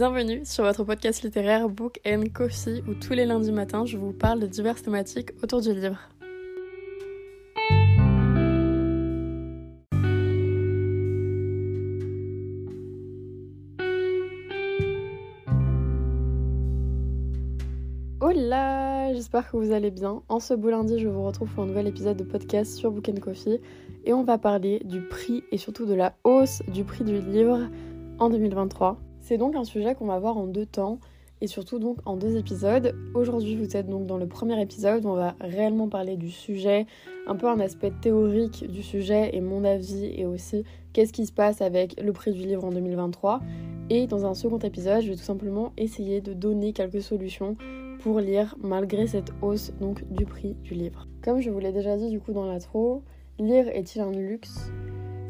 Bienvenue 0.00 0.46
sur 0.46 0.64
votre 0.64 0.82
podcast 0.82 1.22
littéraire 1.22 1.68
Book 1.68 2.00
and 2.06 2.22
Coffee 2.32 2.82
où 2.88 2.94
tous 2.94 3.12
les 3.12 3.26
lundis 3.26 3.52
matins 3.52 3.84
je 3.84 3.98
vous 3.98 4.14
parle 4.14 4.40
de 4.40 4.46
diverses 4.46 4.82
thématiques 4.82 5.32
autour 5.42 5.60
du 5.60 5.74
livre. 5.74 5.98
Hola, 18.22 19.12
j'espère 19.12 19.50
que 19.50 19.58
vous 19.58 19.70
allez 19.70 19.90
bien. 19.90 20.22
En 20.30 20.40
ce 20.40 20.54
beau 20.54 20.70
lundi, 20.70 20.98
je 20.98 21.08
vous 21.08 21.26
retrouve 21.26 21.50
pour 21.50 21.64
un 21.64 21.66
nouvel 21.66 21.88
épisode 21.88 22.16
de 22.16 22.24
podcast 22.24 22.74
sur 22.74 22.90
Book 22.90 23.10
and 23.10 23.20
Coffee 23.20 23.60
et 24.06 24.14
on 24.14 24.22
va 24.22 24.38
parler 24.38 24.80
du 24.86 25.02
prix 25.02 25.44
et 25.52 25.58
surtout 25.58 25.84
de 25.84 25.92
la 25.92 26.14
hausse 26.24 26.62
du 26.68 26.84
prix 26.84 27.04
du 27.04 27.20
livre 27.20 27.68
en 28.18 28.30
2023. 28.30 28.98
C'est 29.20 29.38
donc 29.38 29.54
un 29.54 29.64
sujet 29.64 29.94
qu'on 29.94 30.06
va 30.06 30.18
voir 30.18 30.36
en 30.36 30.46
deux 30.46 30.66
temps 30.66 30.98
et 31.40 31.46
surtout 31.46 31.78
donc 31.78 31.98
en 32.04 32.16
deux 32.16 32.36
épisodes. 32.36 32.94
Aujourd'hui, 33.14 33.56
vous 33.56 33.76
êtes 33.76 33.88
donc 33.88 34.06
dans 34.06 34.18
le 34.18 34.26
premier 34.26 34.60
épisode 34.60 35.04
où 35.04 35.08
on 35.08 35.14
va 35.14 35.34
réellement 35.40 35.88
parler 35.88 36.16
du 36.16 36.30
sujet, 36.30 36.86
un 37.26 37.36
peu 37.36 37.48
un 37.48 37.60
aspect 37.60 37.92
théorique 38.00 38.66
du 38.70 38.82
sujet 38.82 39.30
et 39.34 39.40
mon 39.40 39.64
avis 39.64 40.12
et 40.16 40.26
aussi 40.26 40.64
qu'est-ce 40.92 41.12
qui 41.12 41.26
se 41.26 41.32
passe 41.32 41.60
avec 41.60 42.00
le 42.00 42.12
prix 42.12 42.32
du 42.32 42.40
livre 42.40 42.64
en 42.64 42.70
2023. 42.70 43.40
Et 43.88 44.06
dans 44.06 44.26
un 44.26 44.34
second 44.34 44.58
épisode, 44.58 45.02
je 45.02 45.08
vais 45.10 45.16
tout 45.16 45.22
simplement 45.22 45.72
essayer 45.76 46.20
de 46.20 46.32
donner 46.32 46.72
quelques 46.72 47.02
solutions 47.02 47.56
pour 48.02 48.20
lire 48.20 48.56
malgré 48.62 49.06
cette 49.06 49.32
hausse 49.42 49.72
donc 49.80 50.04
du 50.10 50.24
prix 50.24 50.54
du 50.62 50.74
livre. 50.74 51.06
Comme 51.22 51.40
je 51.40 51.50
vous 51.50 51.58
l'ai 51.58 51.72
déjà 51.72 51.96
dit 51.96 52.10
du 52.10 52.20
coup 52.20 52.32
dans 52.32 52.46
l'intro, 52.46 53.02
lire 53.38 53.68
est-il 53.68 54.00
un 54.00 54.12
luxe? 54.12 54.70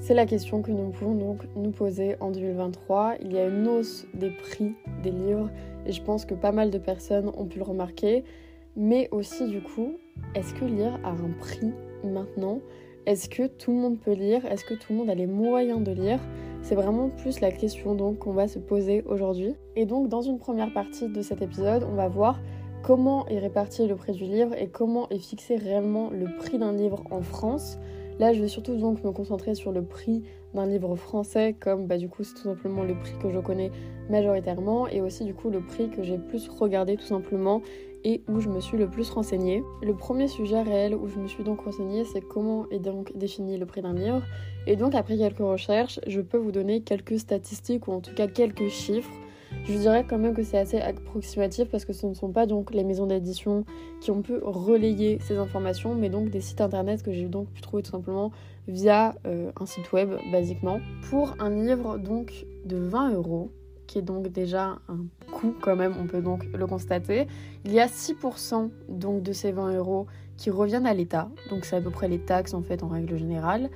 C'est 0.03 0.15
la 0.15 0.25
question 0.25 0.63
que 0.63 0.73
nous 0.73 0.89
pouvons 0.89 1.15
donc 1.15 1.43
nous 1.57 1.73
poser 1.73 2.17
en 2.21 2.31
2023. 2.31 3.17
Il 3.21 3.35
y 3.35 3.39
a 3.39 3.47
une 3.47 3.69
hausse 3.69 4.07
des 4.15 4.31
prix 4.31 4.75
des 5.03 5.11
livres 5.11 5.51
et 5.85 5.93
je 5.93 6.03
pense 6.03 6.25
que 6.25 6.33
pas 6.33 6.53
mal 6.53 6.71
de 6.71 6.79
personnes 6.79 7.31
ont 7.37 7.45
pu 7.45 7.59
le 7.59 7.65
remarquer. 7.65 8.25
Mais 8.77 9.11
aussi 9.13 9.47
du 9.47 9.61
coup, 9.61 9.93
est-ce 10.35 10.55
que 10.55 10.65
lire 10.65 10.99
a 11.05 11.11
un 11.11 11.31
prix 11.39 11.71
maintenant? 12.03 12.61
Est-ce 13.05 13.29
que 13.29 13.47
tout 13.47 13.73
le 13.73 13.77
monde 13.77 14.01
peut 14.01 14.15
lire? 14.15 14.45
Est-ce 14.47 14.65
que 14.65 14.73
tout 14.73 14.93
le 14.95 14.97
monde 14.97 15.11
a 15.11 15.15
les 15.15 15.27
moyens 15.27 15.83
de 15.83 15.93
lire? 15.93 16.19
C'est 16.63 16.75
vraiment 16.75 17.11
plus 17.11 17.41
la 17.41 17.53
question 17.53 17.95
donc 17.95 18.21
qu'on 18.21 18.33
va 18.33 18.49
se 18.49 18.59
poser 18.59 19.03
aujourd'hui. 19.07 19.55
Et 19.77 19.85
donc 19.85 20.09
dans 20.09 20.23
une 20.23 20.39
première 20.39 20.73
partie 20.73 21.09
de 21.09 21.21
cet 21.21 21.43
épisode, 21.43 21.85
on 21.85 21.95
va 21.95 22.09
voir 22.09 22.41
comment 22.83 23.29
est 23.29 23.39
réparti 23.39 23.87
le 23.87 23.97
prix 23.97 24.13
du 24.13 24.25
livre 24.25 24.55
et 24.57 24.69
comment 24.69 25.11
est 25.11 25.19
fixé 25.19 25.57
réellement 25.57 26.09
le 26.11 26.25
prix 26.39 26.59
d'un 26.59 26.73
livre 26.73 27.05
en 27.11 27.21
France. 27.21 27.79
Là, 28.21 28.35
je 28.35 28.43
vais 28.43 28.49
surtout 28.49 28.77
donc 28.77 29.03
me 29.03 29.13
concentrer 29.13 29.55
sur 29.55 29.73
le 29.73 29.83
prix 29.83 30.23
d'un 30.53 30.67
livre 30.67 30.95
français, 30.95 31.57
comme 31.59 31.87
bah, 31.87 31.97
du 31.97 32.11
coup 32.11 32.23
c'est 32.23 32.35
tout 32.35 32.43
simplement 32.43 32.83
le 32.83 32.95
prix 32.95 33.15
que 33.19 33.31
je 33.31 33.39
connais 33.39 33.71
majoritairement 34.11 34.87
et 34.89 35.01
aussi 35.01 35.25
du 35.25 35.33
coup 35.33 35.49
le 35.49 35.61
prix 35.61 35.89
que 35.89 36.03
j'ai 36.03 36.19
plus 36.19 36.47
regardé 36.51 36.99
tout 36.99 37.07
simplement 37.07 37.63
et 38.05 38.23
où 38.29 38.41
je 38.41 38.51
me 38.51 38.61
suis 38.61 38.77
le 38.77 38.91
plus 38.91 39.09
renseignée. 39.09 39.63
Le 39.83 39.95
premier 39.95 40.29
sujet 40.29 40.61
réel 40.61 40.95
où 40.95 41.09
je 41.09 41.19
me 41.19 41.29
suis 41.29 41.45
donc 41.45 41.63
renseignée, 41.63 42.05
c'est 42.05 42.21
comment 42.21 42.69
est 42.71 42.79
donc 42.79 43.17
défini 43.17 43.57
le 43.57 43.65
prix 43.65 43.81
d'un 43.81 43.95
livre. 43.95 44.23
Et 44.67 44.77
donc 44.77 44.95
après 44.95 45.17
quelques 45.17 45.39
recherches, 45.39 45.99
je 46.07 46.21
peux 46.21 46.37
vous 46.37 46.53
donner 46.53 46.83
quelques 46.83 47.19
statistiques 47.19 47.89
ou 47.89 47.93
en 47.93 48.01
tout 48.01 48.15
cas 48.15 48.27
quelques 48.27 48.69
chiffres 48.69 49.15
je 49.65 49.73
dirais 49.75 50.05
quand 50.09 50.19
même 50.19 50.35
que 50.35 50.43
c'est 50.43 50.59
assez 50.59 50.81
approximatif 50.81 51.69
parce 51.69 51.85
que 51.85 51.93
ce 51.93 52.07
ne 52.07 52.15
sont 52.15 52.33
pas 52.33 52.47
donc 52.47 52.73
les 52.73 52.85
maisons 52.85 53.07
d'édition 53.07 53.65
qui 54.01 54.11
ont 54.11 54.23
pu 54.23 54.35
relayer 54.43 55.19
ces 55.21 55.37
informations, 55.37 55.95
mais 55.95 56.09
donc 56.09 56.31
des 56.31 56.41
sites 56.41 56.61
internet 56.61 57.03
que 57.03 57.13
j'ai 57.13 57.27
donc 57.27 57.49
pu 57.49 57.61
trouver 57.61 57.83
tout 57.83 57.91
simplement 57.91 58.33
via 58.69 59.15
euh, 59.27 59.51
un 59.61 59.67
site 59.67 59.93
web 59.93 60.11
basiquement. 60.33 60.81
Pour 61.09 61.35
un 61.39 61.51
livre 61.51 61.99
donc 61.99 62.47
de 62.65 62.77
20 62.77 63.15
euros, 63.15 63.51
qui 63.87 63.99
est 63.99 64.03
donc 64.03 64.29
déjà 64.29 64.79
un 64.89 65.05
coût 65.33 65.55
quand 65.61 65.75
même, 65.75 65.95
on 66.01 66.07
peut 66.07 66.23
donc 66.23 66.45
le 66.45 66.67
constater, 66.67 67.27
il 67.65 67.73
y 67.73 67.81
a 67.81 67.87
6% 67.87 68.71
donc 68.89 69.23
de 69.23 69.33
ces 69.33 69.51
20 69.51 69.77
euros 69.77 70.07
qui 70.37 70.51
reviennent 70.51 70.87
à 70.87 70.95
l'État, 70.95 71.29
donc 71.51 71.65
c'est 71.65 71.77
à 71.77 71.81
peu 71.81 71.91
près 71.91 72.09
les 72.09 72.21
taxes 72.21 72.55
en 72.55 72.63
fait 72.63 72.83
en 72.83 72.89
règle 72.89 73.17
générale. 73.17 73.69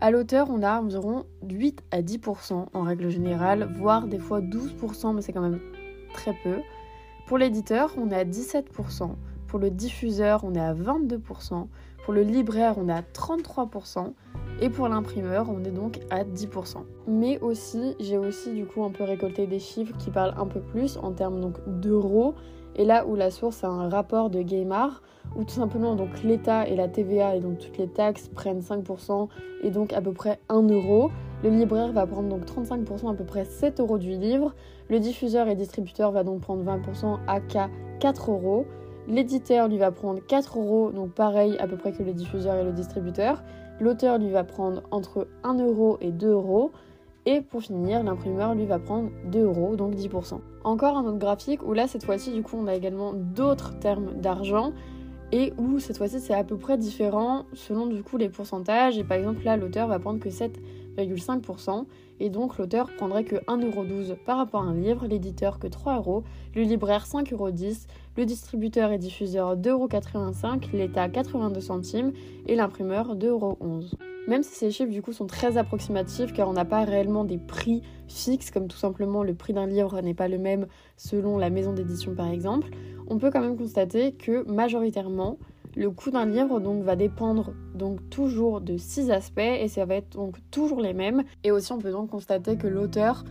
À 0.00 0.12
l'auteur, 0.12 0.48
on 0.48 0.62
a 0.62 0.80
environ 0.80 1.24
8 1.42 1.82
à 1.90 2.02
10% 2.02 2.66
en 2.72 2.82
règle 2.82 3.08
générale, 3.08 3.68
voire 3.76 4.06
des 4.06 4.20
fois 4.20 4.40
12%, 4.40 5.12
mais 5.12 5.22
c'est 5.22 5.32
quand 5.32 5.40
même 5.40 5.58
très 6.14 6.34
peu. 6.44 6.58
Pour 7.26 7.36
l'éditeur, 7.36 7.92
on 7.98 8.10
est 8.10 8.14
à 8.14 8.24
17%. 8.24 9.10
Pour 9.48 9.58
le 9.58 9.70
diffuseur, 9.70 10.44
on 10.44 10.54
est 10.54 10.60
à 10.60 10.72
22%. 10.72 11.66
Pour 12.04 12.14
le 12.14 12.22
libraire, 12.22 12.74
on 12.78 12.88
est 12.88 12.92
à 12.92 13.02
33%. 13.02 14.12
Et 14.60 14.70
pour 14.70 14.88
l'imprimeur, 14.88 15.50
on 15.50 15.64
est 15.64 15.72
donc 15.72 15.98
à 16.10 16.22
10%. 16.22 16.76
Mais 17.08 17.40
aussi, 17.40 17.96
j'ai 17.98 18.18
aussi 18.18 18.54
du 18.54 18.66
coup 18.66 18.84
un 18.84 18.90
peu 18.90 19.02
récolté 19.02 19.48
des 19.48 19.58
chiffres 19.58 19.96
qui 19.98 20.10
parlent 20.10 20.34
un 20.38 20.46
peu 20.46 20.60
plus 20.60 20.96
en 20.96 21.10
termes 21.10 21.40
donc 21.40 21.56
d'euros. 21.66 22.34
Et 22.78 22.84
là 22.84 23.04
où 23.06 23.16
la 23.16 23.30
source 23.30 23.64
a 23.64 23.68
un 23.68 23.88
rapport 23.88 24.30
de 24.30 24.40
Gaymar, 24.40 25.02
où 25.36 25.44
tout 25.44 25.54
simplement 25.54 25.96
donc 25.96 26.22
l'État 26.22 26.66
et 26.66 26.76
la 26.76 26.88
TVA 26.88 27.34
et 27.34 27.40
donc 27.40 27.58
toutes 27.58 27.76
les 27.76 27.88
taxes 27.88 28.28
prennent 28.28 28.60
5% 28.60 29.28
et 29.62 29.70
donc 29.70 29.92
à 29.92 30.00
peu 30.00 30.12
près 30.12 30.38
1 30.48 30.62
euro. 30.68 31.10
Le 31.42 31.50
libraire 31.50 31.92
va 31.92 32.06
prendre 32.06 32.28
donc 32.28 32.44
35% 32.44 33.10
à 33.10 33.14
peu 33.14 33.24
près 33.24 33.44
7 33.44 33.80
euros 33.80 33.98
du 33.98 34.10
livre. 34.10 34.54
Le 34.88 35.00
diffuseur 35.00 35.48
et 35.48 35.56
distributeur 35.56 36.12
va 36.12 36.22
donc 36.22 36.40
prendre 36.40 36.64
20% 36.64 37.18
à 37.26 37.40
4 37.98 38.30
euros. 38.30 38.64
L'éditeur 39.08 39.68
lui 39.68 39.78
va 39.78 39.90
prendre 39.90 40.20
4 40.24 40.58
euros, 40.58 40.90
donc 40.90 41.12
pareil 41.12 41.56
à 41.58 41.66
peu 41.66 41.76
près 41.76 41.92
que 41.92 42.02
le 42.02 42.12
diffuseur 42.12 42.56
et 42.56 42.64
le 42.64 42.72
distributeur. 42.72 43.42
L'auteur 43.80 44.18
lui 44.18 44.30
va 44.30 44.44
prendre 44.44 44.82
entre 44.90 45.28
1 45.44 45.58
euro 45.64 45.98
et 46.00 46.10
2 46.10 46.28
euros. 46.28 46.72
Et 47.30 47.42
pour 47.42 47.60
finir, 47.60 48.02
l'imprimeur 48.02 48.54
lui 48.54 48.64
va 48.64 48.78
prendre 48.78 49.10
2 49.26 49.42
euros, 49.42 49.76
donc 49.76 49.94
10%. 49.94 50.40
Encore 50.64 50.96
un 50.96 51.04
autre 51.04 51.18
graphique 51.18 51.62
où 51.62 51.74
là, 51.74 51.86
cette 51.86 52.02
fois-ci, 52.02 52.32
du 52.32 52.42
coup, 52.42 52.56
on 52.58 52.66
a 52.66 52.74
également 52.74 53.12
d'autres 53.12 53.78
termes 53.80 54.14
d'argent 54.14 54.72
et 55.30 55.52
où 55.58 55.78
cette 55.78 55.98
fois-ci 55.98 56.20
c'est 56.20 56.32
à 56.32 56.42
peu 56.42 56.56
près 56.56 56.78
différent 56.78 57.44
selon 57.52 57.86
du 57.86 58.02
coup 58.02 58.16
les 58.16 58.30
pourcentages 58.30 58.96
et 58.96 59.04
par 59.04 59.18
exemple 59.18 59.44
là 59.44 59.58
l'auteur 59.58 59.86
va 59.86 59.98
prendre 59.98 60.18
que 60.18 60.30
7,5% 60.30 61.84
et 62.18 62.30
donc 62.30 62.56
l'auteur 62.56 62.88
prendrait 62.96 63.24
que 63.24 63.36
1,12€ 63.36 64.16
par 64.24 64.38
rapport 64.38 64.62
à 64.62 64.68
un 64.68 64.74
livre, 64.74 65.06
l'éditeur 65.06 65.58
que 65.58 65.66
3€, 65.66 66.22
le 66.54 66.62
libraire 66.62 67.04
5,10€, 67.04 67.88
le 68.16 68.24
distributeur 68.24 68.90
et 68.90 68.96
diffuseur 68.96 69.54
2,85€, 69.58 70.72
l'État 70.72 71.10
82 71.10 71.60
centimes 71.60 72.12
et 72.46 72.56
l'imprimeur 72.56 73.14
2,11€. 73.14 74.17
Même 74.28 74.42
si 74.42 74.54
ces 74.54 74.70
chiffres 74.70 74.92
du 74.92 75.00
coup 75.00 75.14
sont 75.14 75.26
très 75.26 75.56
approximatifs 75.56 76.34
car 76.34 76.50
on 76.50 76.52
n'a 76.52 76.66
pas 76.66 76.84
réellement 76.84 77.24
des 77.24 77.38
prix 77.38 77.80
fixes 78.08 78.50
comme 78.50 78.68
tout 78.68 78.76
simplement 78.76 79.22
le 79.22 79.32
prix 79.32 79.54
d'un 79.54 79.66
livre 79.66 80.02
n'est 80.02 80.12
pas 80.12 80.28
le 80.28 80.36
même 80.36 80.66
selon 80.98 81.38
la 81.38 81.48
maison 81.48 81.72
d'édition 81.72 82.14
par 82.14 82.28
exemple, 82.28 82.68
on 83.06 83.16
peut 83.16 83.30
quand 83.30 83.40
même 83.40 83.56
constater 83.56 84.12
que 84.12 84.46
majoritairement 84.46 85.38
le 85.76 85.90
coût 85.90 86.10
d'un 86.10 86.26
livre 86.26 86.60
donc 86.60 86.82
va 86.82 86.94
dépendre 86.94 87.54
donc 87.74 88.10
toujours 88.10 88.60
de 88.60 88.76
six 88.76 89.10
aspects 89.10 89.38
et 89.38 89.66
ça 89.68 89.86
va 89.86 89.94
être 89.94 90.10
donc 90.10 90.36
toujours 90.50 90.82
les 90.82 90.92
mêmes. 90.92 91.24
Et 91.42 91.50
aussi 91.50 91.72
on 91.72 91.78
peut 91.78 91.90
donc 91.90 92.10
constater 92.10 92.56
que 92.56 92.66
l'auteur 92.66 93.24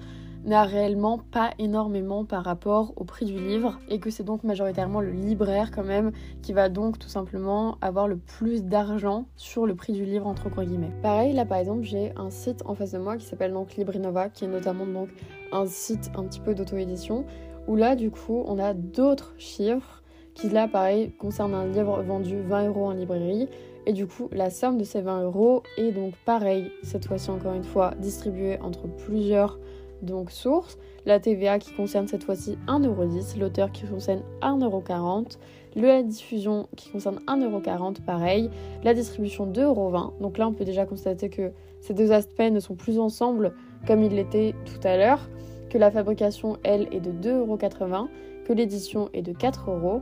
n'a 0.47 0.63
réellement 0.63 1.19
pas 1.31 1.51
énormément 1.59 2.23
par 2.23 2.45
rapport 2.45 2.93
au 2.95 3.03
prix 3.03 3.25
du 3.25 3.37
livre 3.37 3.79
et 3.89 3.99
que 3.99 4.09
c'est 4.09 4.23
donc 4.23 4.45
majoritairement 4.45 5.01
le 5.01 5.11
libraire 5.11 5.71
quand 5.71 5.83
même 5.83 6.13
qui 6.41 6.53
va 6.53 6.69
donc 6.69 6.97
tout 6.97 7.09
simplement 7.09 7.77
avoir 7.81 8.07
le 8.07 8.15
plus 8.15 8.63
d'argent 8.63 9.25
sur 9.35 9.67
le 9.67 9.75
prix 9.75 9.91
du 9.91 10.05
livre 10.05 10.25
entre 10.25 10.49
guillemets. 10.49 10.91
Pareil 11.03 11.33
là 11.33 11.45
par 11.45 11.57
exemple 11.57 11.83
j'ai 11.83 12.13
un 12.15 12.29
site 12.29 12.63
en 12.65 12.75
face 12.75 12.93
de 12.93 12.97
moi 12.97 13.17
qui 13.17 13.25
s'appelle 13.25 13.51
donc 13.51 13.75
Librinova 13.75 14.29
qui 14.29 14.45
est 14.45 14.47
notamment 14.47 14.85
donc 14.85 15.09
un 15.51 15.65
site 15.65 16.11
un 16.15 16.23
petit 16.23 16.39
peu 16.39 16.55
d'auto-édition 16.55 17.25
où 17.67 17.75
là 17.75 17.97
du 17.97 18.09
coup 18.09 18.45
on 18.47 18.57
a 18.57 18.73
d'autres 18.73 19.35
chiffres 19.37 20.01
qui 20.33 20.47
là 20.47 20.69
pareil 20.69 21.11
concernent 21.19 21.55
un 21.55 21.67
livre 21.67 22.01
vendu 22.03 22.41
20 22.41 22.67
euros 22.69 22.85
en 22.85 22.93
librairie 22.93 23.49
et 23.85 23.91
du 23.91 24.07
coup 24.07 24.29
la 24.31 24.49
somme 24.49 24.77
de 24.77 24.85
ces 24.85 25.01
20 25.01 25.23
euros 25.23 25.63
est 25.77 25.91
donc 25.91 26.13
pareil 26.25 26.71
cette 26.83 27.05
fois-ci 27.05 27.31
encore 27.31 27.53
une 27.53 27.65
fois 27.65 27.95
distribuée 27.99 28.59
entre 28.61 28.87
plusieurs 28.87 29.59
donc 30.01 30.31
source, 30.31 30.77
la 31.05 31.19
TVA 31.19 31.59
qui 31.59 31.73
concerne 31.73 32.07
cette 32.07 32.23
fois-ci 32.23 32.57
1,10€, 32.67 33.39
l'auteur 33.39 33.71
qui 33.71 33.85
concerne 33.85 34.21
1,40€, 34.41 35.37
la 35.75 36.03
diffusion 36.03 36.67
qui 36.75 36.89
concerne 36.89 37.19
1,40€, 37.27 38.01
pareil, 38.01 38.49
la 38.83 38.93
distribution 38.93 39.47
2,20€. 39.47 40.19
Donc 40.19 40.37
là, 40.37 40.47
on 40.47 40.53
peut 40.53 40.65
déjà 40.65 40.85
constater 40.85 41.29
que 41.29 41.51
ces 41.81 41.93
deux 41.93 42.11
aspects 42.11 42.41
ne 42.41 42.59
sont 42.59 42.75
plus 42.75 42.99
ensemble 42.99 43.53
comme 43.85 44.03
ils 44.03 44.13
l'étaient 44.13 44.55
tout 44.65 44.85
à 44.85 44.97
l'heure, 44.97 45.29
que 45.69 45.77
la 45.77 45.91
fabrication, 45.91 46.57
elle, 46.63 46.87
est 46.91 46.99
de 46.99 47.11
2,80€, 47.11 48.07
que 48.45 48.53
l'édition 48.53 49.09
est 49.13 49.21
de 49.21 49.33
4€, 49.33 50.01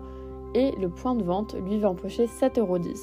et 0.55 0.71
le 0.79 0.89
point 0.89 1.15
de 1.15 1.23
vente, 1.23 1.55
lui, 1.65 1.77
va 1.77 1.89
empocher 1.89 2.25
7,10€. 2.25 2.95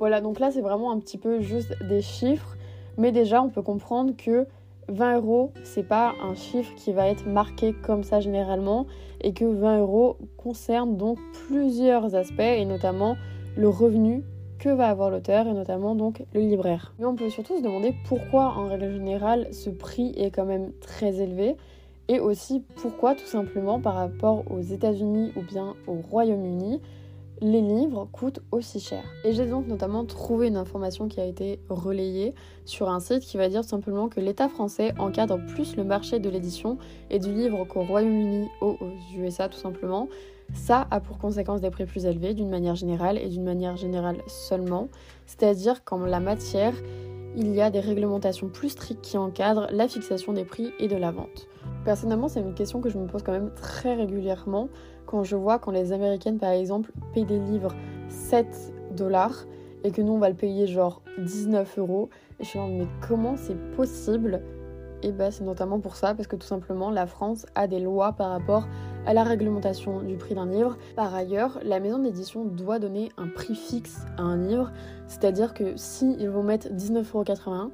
Voilà, 0.00 0.20
donc 0.20 0.40
là, 0.40 0.50
c'est 0.50 0.60
vraiment 0.60 0.90
un 0.90 0.98
petit 0.98 1.18
peu 1.18 1.40
juste 1.40 1.74
des 1.88 2.00
chiffres, 2.00 2.56
mais 2.96 3.12
déjà, 3.12 3.42
on 3.42 3.48
peut 3.48 3.62
comprendre 3.62 4.14
que 4.16 4.46
20 4.88 5.16
euros, 5.16 5.52
c'est 5.64 5.86
pas 5.86 6.14
un 6.22 6.34
chiffre 6.34 6.74
qui 6.76 6.92
va 6.92 7.08
être 7.08 7.26
marqué 7.26 7.72
comme 7.72 8.02
ça 8.02 8.20
généralement 8.20 8.86
et 9.20 9.32
que 9.32 9.44
20 9.44 9.80
euros 9.80 10.16
concerne 10.36 10.96
donc 10.96 11.18
plusieurs 11.46 12.14
aspects 12.14 12.40
et 12.40 12.64
notamment 12.64 13.16
le 13.56 13.68
revenu 13.68 14.22
que 14.58 14.68
va 14.68 14.88
avoir 14.88 15.10
l'auteur 15.10 15.46
et 15.46 15.52
notamment 15.52 15.94
donc 15.94 16.24
le 16.32 16.40
libraire. 16.40 16.94
Mais 16.98 17.06
on 17.06 17.14
peut 17.14 17.30
surtout 17.30 17.58
se 17.58 17.62
demander 17.62 17.94
pourquoi 18.06 18.54
en 18.56 18.68
règle 18.68 18.92
générale 18.92 19.48
ce 19.52 19.70
prix 19.70 20.12
est 20.16 20.30
quand 20.30 20.46
même 20.46 20.72
très 20.80 21.20
élevé 21.20 21.56
et 22.08 22.20
aussi 22.20 22.64
pourquoi 22.76 23.14
tout 23.14 23.26
simplement 23.26 23.80
par 23.80 23.94
rapport 23.94 24.44
aux 24.50 24.60
États-Unis 24.60 25.32
ou 25.36 25.42
bien 25.42 25.74
au 25.86 25.96
Royaume-Uni, 26.10 26.80
les 27.40 27.60
livres 27.60 28.08
coûtent 28.10 28.40
aussi 28.50 28.80
cher. 28.80 29.02
Et 29.24 29.32
j'ai 29.32 29.46
donc 29.46 29.66
notamment 29.66 30.04
trouvé 30.04 30.48
une 30.48 30.56
information 30.56 31.08
qui 31.08 31.20
a 31.20 31.24
été 31.24 31.60
relayée 31.68 32.34
sur 32.64 32.88
un 32.88 33.00
site 33.00 33.20
qui 33.20 33.36
va 33.36 33.48
dire 33.48 33.64
simplement 33.64 34.08
que 34.08 34.20
l'État 34.20 34.48
français 34.48 34.92
encadre 34.98 35.38
plus 35.54 35.76
le 35.76 35.84
marché 35.84 36.18
de 36.18 36.28
l'édition 36.28 36.78
et 37.10 37.18
du 37.18 37.32
livre 37.32 37.64
qu'au 37.64 37.82
Royaume-Uni 37.82 38.48
ou 38.60 38.76
aux 38.80 39.18
USA 39.18 39.48
tout 39.48 39.58
simplement. 39.58 40.08
Ça 40.54 40.86
a 40.90 41.00
pour 41.00 41.18
conséquence 41.18 41.60
des 41.60 41.70
prix 41.70 41.84
plus 41.84 42.06
élevés 42.06 42.32
d'une 42.32 42.48
manière 42.48 42.74
générale 42.74 43.18
et 43.18 43.28
d'une 43.28 43.44
manière 43.44 43.76
générale 43.76 44.16
seulement, 44.26 44.88
c'est-à-dire 45.26 45.84
qu'en 45.84 45.98
la 45.98 46.20
matière, 46.20 46.72
il 47.36 47.54
y 47.54 47.60
a 47.60 47.70
des 47.70 47.80
réglementations 47.80 48.48
plus 48.48 48.70
strictes 48.70 49.02
qui 49.02 49.18
encadrent 49.18 49.68
la 49.70 49.88
fixation 49.88 50.32
des 50.32 50.44
prix 50.44 50.72
et 50.78 50.88
de 50.88 50.96
la 50.96 51.10
vente. 51.10 51.48
Personnellement, 51.88 52.28
c'est 52.28 52.40
une 52.40 52.52
question 52.52 52.82
que 52.82 52.90
je 52.90 52.98
me 52.98 53.06
pose 53.06 53.22
quand 53.22 53.32
même 53.32 53.50
très 53.54 53.94
régulièrement 53.94 54.68
quand 55.06 55.24
je 55.24 55.36
vois 55.36 55.58
quand 55.58 55.70
les 55.70 55.90
Américaines, 55.92 56.36
par 56.36 56.50
exemple, 56.50 56.92
payent 57.14 57.24
des 57.24 57.38
livres 57.38 57.74
7 58.10 58.46
dollars 58.94 59.46
et 59.84 59.90
que 59.90 60.02
nous, 60.02 60.12
on 60.12 60.18
va 60.18 60.28
le 60.28 60.34
payer 60.34 60.66
genre 60.66 61.00
19 61.16 61.78
euros. 61.78 62.10
Et 62.38 62.44
je 62.44 62.48
suis 62.50 62.58
là, 62.58 62.66
mais 62.68 62.86
comment 63.08 63.38
c'est 63.38 63.56
possible? 63.74 64.42
Et 65.02 65.12
bien, 65.12 65.30
c'est 65.30 65.44
notamment 65.44 65.80
pour 65.80 65.96
ça, 65.96 66.14
parce 66.14 66.28
que 66.28 66.36
tout 66.36 66.46
simplement, 66.46 66.90
la 66.90 67.06
France 67.06 67.46
a 67.54 67.66
des 67.66 67.80
lois 67.80 68.12
par 68.12 68.32
rapport 68.32 68.68
à 69.06 69.14
la 69.14 69.24
réglementation 69.24 70.02
du 70.02 70.18
prix 70.18 70.34
d'un 70.34 70.44
livre. 70.44 70.76
Par 70.94 71.14
ailleurs, 71.14 71.58
la 71.62 71.80
maison 71.80 72.00
d'édition 72.00 72.44
doit 72.44 72.78
donner 72.78 73.08
un 73.16 73.28
prix 73.28 73.54
fixe 73.54 74.02
à 74.18 74.24
un 74.24 74.36
livre, 74.36 74.72
c'est-à-dire 75.06 75.54
que 75.54 75.72
si 75.76 76.26
vont 76.26 76.42
mettre 76.42 76.68
19,81€, 76.68 77.70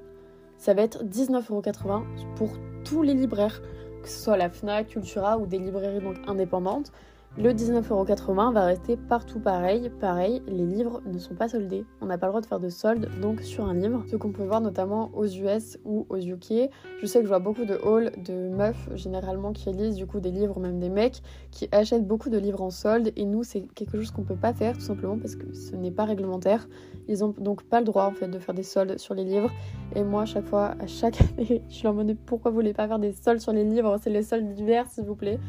ça 0.57 0.73
va 0.73 0.83
être 0.83 1.03
19,80€ 1.03 2.03
pour 2.37 2.51
tous 2.85 3.03
les 3.03 3.15
libraires, 3.15 3.61
que 4.05 4.11
ce 4.11 4.23
soit 4.23 4.37
la 4.37 4.51
FNAC, 4.51 4.89
Cultura 4.89 5.39
ou 5.39 5.47
des 5.47 5.59
librairies 5.59 6.01
donc 6.01 6.17
indépendantes. 6.27 6.93
Le 7.37 7.51
19,80€ 7.51 8.53
va 8.53 8.65
rester 8.65 8.97
partout 8.97 9.41
pareil. 9.41 9.91
Pareil, 10.01 10.41
les 10.47 10.65
livres 10.65 11.03
ne 11.05 11.19
sont 11.19 11.35
pas 11.35 11.49
soldés. 11.49 11.85
On 12.01 12.07
n'a 12.07 12.17
pas 12.17 12.27
le 12.27 12.31
droit 12.31 12.41
de 12.41 12.47
faire 12.47 12.61
de 12.61 12.69
solde 12.69 13.09
donc 13.21 13.41
sur 13.41 13.65
un 13.65 13.75
livre. 13.75 14.05
Ce 14.09 14.15
qu'on 14.15 14.31
peut 14.31 14.45
voir 14.45 14.61
notamment 14.61 15.11
aux 15.15 15.27
US 15.27 15.77
ou 15.85 16.07
aux 16.11 16.17
UK. 16.17 16.71
Je 17.01 17.07
sais 17.07 17.19
que 17.19 17.25
je 17.25 17.29
vois 17.29 17.41
beaucoup 17.41 17.65
de 17.65 17.75
halls 17.85 18.13
de 18.25 18.51
meufs 18.51 18.89
généralement 18.95 19.53
qui 19.53 19.73
lisent 19.73 19.97
du 19.97 20.07
coup 20.07 20.21
des 20.21 20.31
livres, 20.31 20.61
même 20.61 20.79
des 20.79 20.91
mecs, 20.91 21.23
qui 21.51 21.69
achètent 21.73 22.07
beaucoup 22.07 22.31
de 22.31 22.39
livres 22.39 22.63
en 22.63 22.71
solde. 22.71 23.11
Et 23.17 23.25
nous, 23.25 23.43
c'est 23.43 23.63
quelque 23.75 23.99
chose 23.99 24.13
qu'on 24.13 24.23
peut 24.23 24.37
pas 24.37 24.55
faire 24.55 24.75
tout 24.75 24.85
simplement 24.85 25.19
parce 25.19 25.35
que 25.35 25.53
ce 25.53 25.75
n'est 25.75 25.91
pas 25.91 26.05
réglementaire. 26.05 26.69
Ils 27.09 27.25
ont 27.25 27.35
donc 27.37 27.65
pas 27.65 27.81
le 27.81 27.87
droit 27.87 28.05
en 28.05 28.13
fait 28.13 28.29
de 28.29 28.39
faire 28.39 28.55
des 28.55 28.63
soldes 28.63 28.97
sur 28.99 29.15
les 29.15 29.25
livres. 29.25 29.51
Et 29.97 30.05
moi, 30.05 30.23
à 30.23 30.27
chaque 30.27 30.47
fois, 30.47 30.77
à 30.79 30.87
chaque 30.87 31.21
année, 31.37 31.65
je 31.69 31.83
leur 31.83 31.95
demande 31.95 32.17
pourquoi 32.27 32.53
vous 32.53 32.59
voulez 32.59 32.75
pas 32.75 32.87
faire 32.87 33.01
des 33.01 33.13
soldes 33.13 33.41
sur 33.41 33.53
les 33.53 33.65
livres? 33.65 33.97
C'est 34.01 34.11
les 34.11 34.23
soldes 34.23 34.53
d'hiver, 34.53 34.87
s'il 34.89 35.03
vous 35.03 35.17
plaît 35.17 35.41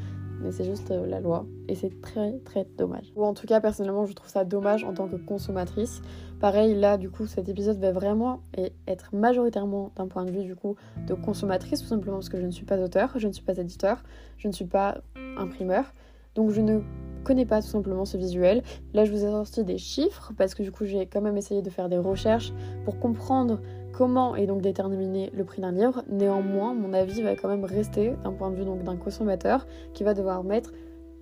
mais 0.45 0.51
c'est 0.51 0.63
juste 0.63 0.91
euh, 0.91 1.05
la 1.05 1.19
loi 1.19 1.45
et 1.67 1.75
c'est 1.75 2.01
très 2.01 2.33
très 2.45 2.65
dommage. 2.77 3.11
Ou 3.15 3.25
en 3.25 3.33
tout 3.33 3.47
cas 3.47 3.59
personnellement 3.59 4.05
je 4.05 4.13
trouve 4.13 4.29
ça 4.29 4.45
dommage 4.45 4.83
en 4.83 4.93
tant 4.93 5.07
que 5.07 5.15
consommatrice. 5.15 6.01
Pareil 6.39 6.75
là 6.75 6.97
du 6.97 7.09
coup 7.09 7.25
cet 7.25 7.49
épisode 7.49 7.79
va 7.79 7.91
vraiment 7.91 8.41
être 8.87 9.13
majoritairement 9.13 9.91
d'un 9.95 10.07
point 10.07 10.25
de 10.25 10.31
vue 10.31 10.43
du 10.43 10.55
coup 10.55 10.75
de 11.07 11.13
consommatrice 11.13 11.81
tout 11.81 11.87
simplement 11.87 12.17
parce 12.17 12.29
que 12.29 12.39
je 12.39 12.45
ne 12.45 12.51
suis 12.51 12.65
pas 12.65 12.79
auteur, 12.79 13.11
je 13.17 13.27
ne 13.27 13.33
suis 13.33 13.43
pas 13.43 13.57
éditeur, 13.57 14.03
je 14.37 14.47
ne 14.47 14.53
suis 14.53 14.65
pas 14.65 14.99
imprimeur. 15.37 15.93
Donc 16.35 16.51
je 16.51 16.61
ne 16.61 16.81
connais 17.25 17.45
pas 17.45 17.61
tout 17.61 17.67
simplement 17.67 18.05
ce 18.05 18.15
visuel. 18.15 18.63
Là 18.93 19.03
je 19.03 19.11
vous 19.11 19.25
ai 19.25 19.29
sorti 19.29 19.63
des 19.65 19.77
chiffres 19.77 20.31
parce 20.37 20.55
que 20.55 20.63
du 20.63 20.71
coup 20.71 20.85
j'ai 20.85 21.05
quand 21.05 21.21
même 21.21 21.35
essayé 21.35 21.61
de 21.61 21.69
faire 21.69 21.89
des 21.89 21.97
recherches 21.97 22.53
pour 22.85 22.99
comprendre 22.99 23.59
comment 23.91 24.35
est 24.35 24.45
donc 24.45 24.61
déterminé 24.61 25.31
le 25.33 25.43
prix 25.43 25.61
d'un 25.61 25.71
livre. 25.71 26.03
Néanmoins, 26.09 26.73
mon 26.73 26.93
avis 26.93 27.21
va 27.21 27.35
quand 27.35 27.47
même 27.47 27.65
rester 27.65 28.13
d'un 28.23 28.31
point 28.31 28.51
de 28.51 28.55
vue 28.55 28.65
donc 28.65 28.83
d'un 28.83 28.97
consommateur 28.97 29.65
qui 29.93 30.03
va 30.03 30.13
devoir 30.13 30.43
mettre 30.43 30.71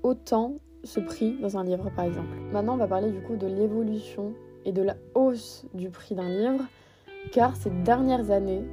autant 0.03 0.55
ce 0.83 0.99
prix 0.99 1.37
dans 1.41 1.57
un 1.57 1.63
livre 1.63 1.89
par 1.95 2.05
exemple. 2.05 2.35
Maintenant, 2.51 2.73
on 2.73 2.77
va 2.77 2.87
parler 2.87 3.11
du 3.11 3.21
coup 3.21 3.35
de 3.35 3.47
l'évolution 3.47 4.33
et 4.65 4.71
de 4.71 4.81
la 4.81 4.95
hausse 5.15 5.65
du 5.73 5.89
prix 5.89 6.15
d'un 6.15 6.29
livre 6.29 6.63
car 7.31 7.55
ces 7.55 7.69
dernières 7.69 8.31
années, 8.31 8.63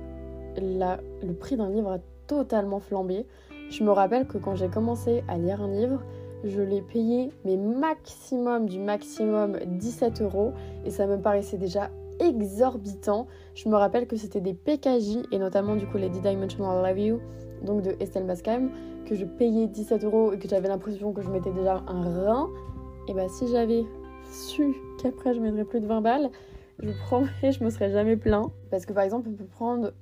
le 0.56 1.32
prix 1.32 1.56
d'un 1.56 1.70
livre 1.70 1.92
a 1.92 1.98
totalement 2.26 2.80
flambé. 2.80 3.26
Je 3.70 3.84
me 3.84 3.90
rappelle 3.90 4.26
que 4.26 4.38
quand 4.38 4.56
j'ai 4.56 4.68
commencé 4.68 5.22
à 5.28 5.38
lire 5.38 5.62
un 5.62 5.68
livre, 5.68 6.02
je 6.44 6.60
l'ai 6.60 6.82
payé, 6.82 7.30
mais 7.44 7.56
maximum 7.56 8.66
du 8.66 8.78
maximum 8.78 9.58
17 9.66 10.22
euros, 10.22 10.52
et 10.84 10.90
ça 10.90 11.06
me 11.06 11.18
paraissait 11.18 11.58
déjà 11.58 11.90
exorbitant. 12.20 13.26
Je 13.54 13.68
me 13.68 13.76
rappelle 13.76 14.06
que 14.06 14.16
c'était 14.16 14.40
des 14.40 14.54
PKJ 14.54 15.26
et 15.32 15.38
notamment 15.38 15.76
du 15.76 15.86
coup 15.86 15.96
les 15.96 16.08
D-Dimensional 16.08 16.84
Review, 16.84 17.20
donc 17.64 17.82
de 17.82 17.96
Estelle 18.00 18.24
Mascam, 18.24 18.70
que 19.06 19.14
je 19.14 19.24
payais 19.24 19.66
17 19.66 20.04
euros 20.04 20.32
et 20.32 20.38
que 20.38 20.48
j'avais 20.48 20.68
l'impression 20.68 21.12
que 21.12 21.22
je 21.22 21.30
mettais 21.30 21.50
déjà 21.50 21.82
un 21.86 22.02
rein. 22.02 22.48
Et 23.08 23.14
bah 23.14 23.28
si 23.28 23.48
j'avais 23.48 23.84
su 24.30 24.76
qu'après 25.02 25.34
je 25.34 25.40
mettrais 25.40 25.64
plus 25.64 25.80
de 25.80 25.86
20 25.86 26.00
balles, 26.00 26.30
je 26.78 26.90
promets, 27.06 27.52
je 27.52 27.64
me 27.64 27.70
serais 27.70 27.90
jamais 27.90 28.16
plaint. 28.16 28.50
Parce 28.70 28.86
que 28.86 28.92
par 28.92 29.02
exemple, 29.02 29.28
on 29.30 29.34
peut 29.34 29.44
prendre 29.44 29.92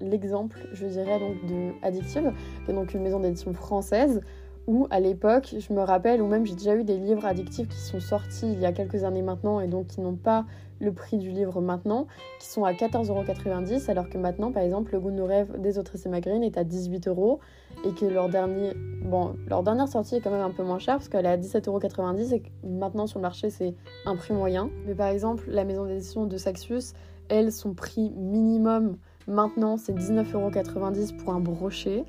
l'exemple, 0.00 0.58
je 0.72 0.86
dirais 0.86 1.18
donc 1.18 1.46
de 1.46 1.72
Addictive, 1.82 2.32
qui 2.64 2.70
est 2.70 2.74
donc 2.74 2.94
une 2.94 3.02
maison 3.02 3.20
d'édition 3.20 3.52
française 3.52 4.20
où 4.68 4.86
à 4.90 5.00
l'époque, 5.00 5.54
je 5.58 5.72
me 5.72 5.80
rappelle, 5.80 6.20
ou 6.20 6.26
même 6.26 6.46
j'ai 6.46 6.54
déjà 6.54 6.76
eu 6.76 6.84
des 6.84 6.98
livres 6.98 7.24
addictifs 7.24 7.68
qui 7.68 7.80
sont 7.80 8.00
sortis 8.00 8.52
il 8.52 8.60
y 8.60 8.66
a 8.66 8.72
quelques 8.72 9.02
années 9.02 9.22
maintenant 9.22 9.60
et 9.60 9.66
donc 9.66 9.86
qui 9.88 10.02
n'ont 10.02 10.14
pas 10.14 10.44
le 10.78 10.92
prix 10.92 11.16
du 11.16 11.30
livre 11.30 11.60
maintenant, 11.60 12.06
qui 12.38 12.46
sont 12.46 12.64
à 12.64 12.72
14,90€, 12.72 13.90
alors 13.90 14.08
que 14.08 14.18
maintenant, 14.18 14.52
par 14.52 14.62
exemple, 14.62 14.92
Le 14.92 15.00
goût 15.00 15.10
de 15.10 15.16
nos 15.16 15.26
rêves 15.26 15.58
des 15.58 15.78
autrices 15.78 16.06
et 16.06 16.08
Magrine 16.08 16.44
est 16.44 16.56
à 16.56 16.64
18€ 16.64 17.38
et 17.84 17.92
que 17.94 18.04
leur, 18.04 18.28
dernier, 18.28 18.74
bon, 19.02 19.34
leur 19.48 19.62
dernière 19.62 19.88
sortie 19.88 20.16
est 20.16 20.20
quand 20.20 20.30
même 20.30 20.42
un 20.42 20.50
peu 20.50 20.62
moins 20.62 20.78
chère 20.78 20.96
parce 20.96 21.08
qu'elle 21.08 21.26
est 21.26 21.30
à 21.30 21.36
17,90€ 21.36 22.34
et 22.34 22.40
que 22.40 22.48
maintenant 22.62 23.06
sur 23.06 23.18
le 23.18 23.22
marché 23.22 23.50
c'est 23.50 23.74
un 24.04 24.16
prix 24.16 24.34
moyen. 24.34 24.70
Mais 24.86 24.94
par 24.94 25.08
exemple, 25.08 25.44
la 25.48 25.64
maison 25.64 25.86
d'édition 25.86 26.26
de 26.26 26.36
Saxius, 26.36 26.92
elle, 27.28 27.50
son 27.50 27.74
prix 27.74 28.12
minimum 28.16 28.98
maintenant 29.26 29.78
c'est 29.78 29.94
19,90€ 29.94 31.16
pour 31.16 31.32
un 31.32 31.40
brochet. 31.40 32.04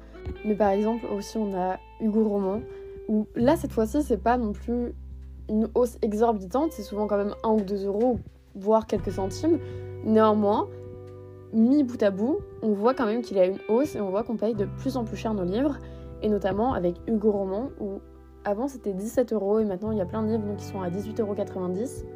Mais 0.46 0.56
par 0.56 0.70
exemple, 0.70 1.06
aussi, 1.08 1.38
on 1.38 1.54
a 1.54 1.78
Hugo 2.02 2.28
Roman, 2.28 2.62
où 3.08 3.28
là, 3.36 3.56
cette 3.56 3.72
fois-ci, 3.72 4.04
c'est 4.04 4.22
pas 4.22 4.38
non 4.38 4.52
plus 4.52 4.94
une 5.50 5.68
hausse 5.74 5.98
exorbitante, 6.02 6.72
c'est 6.72 6.84
souvent 6.84 7.08
quand 7.08 7.18
même 7.18 7.34
1 7.44 7.50
ou 7.50 7.62
2 7.62 7.86
euros, 7.86 8.20
voire 8.56 8.86
quelques 8.86 9.12
centimes. 9.12 9.60
Néanmoins, 10.06 10.68
mis 11.54 11.84
bout 11.84 12.02
à 12.04 12.12
bout, 12.12 12.40
on 12.62 12.74
voit 12.74 12.94
quand 12.94 13.06
même 13.06 13.22
qu'il 13.22 13.38
y 13.38 13.40
a 13.40 13.46
une 13.46 13.60
hausse 13.68 13.96
et 13.96 14.02
on 14.02 14.10
voit 14.10 14.24
qu'on 14.24 14.38
paye 14.38 14.54
de 14.54 14.66
plus 14.66 14.98
en 14.98 15.04
plus 15.04 15.18
cher 15.18 15.34
nos 15.34 15.44
livres, 15.44 15.78
et 16.22 16.30
notamment 16.30 16.74
avec 16.74 16.96
Hugo 17.08 17.32
Roman, 17.32 17.70
où 17.80 18.00
avant 18.46 18.68
c'était 18.68 18.94
17 18.94 19.34
euros 19.34 19.60
et 19.60 19.66
maintenant 19.66 19.92
il 19.92 19.98
y 19.98 20.02
a 20.02 20.06
plein 20.06 20.24
de 20.24 20.30
livres 20.30 20.56
qui 20.58 20.66
sont 20.66 20.82
à 20.82 20.90
18,90 20.90 21.22
euros. 21.22 21.36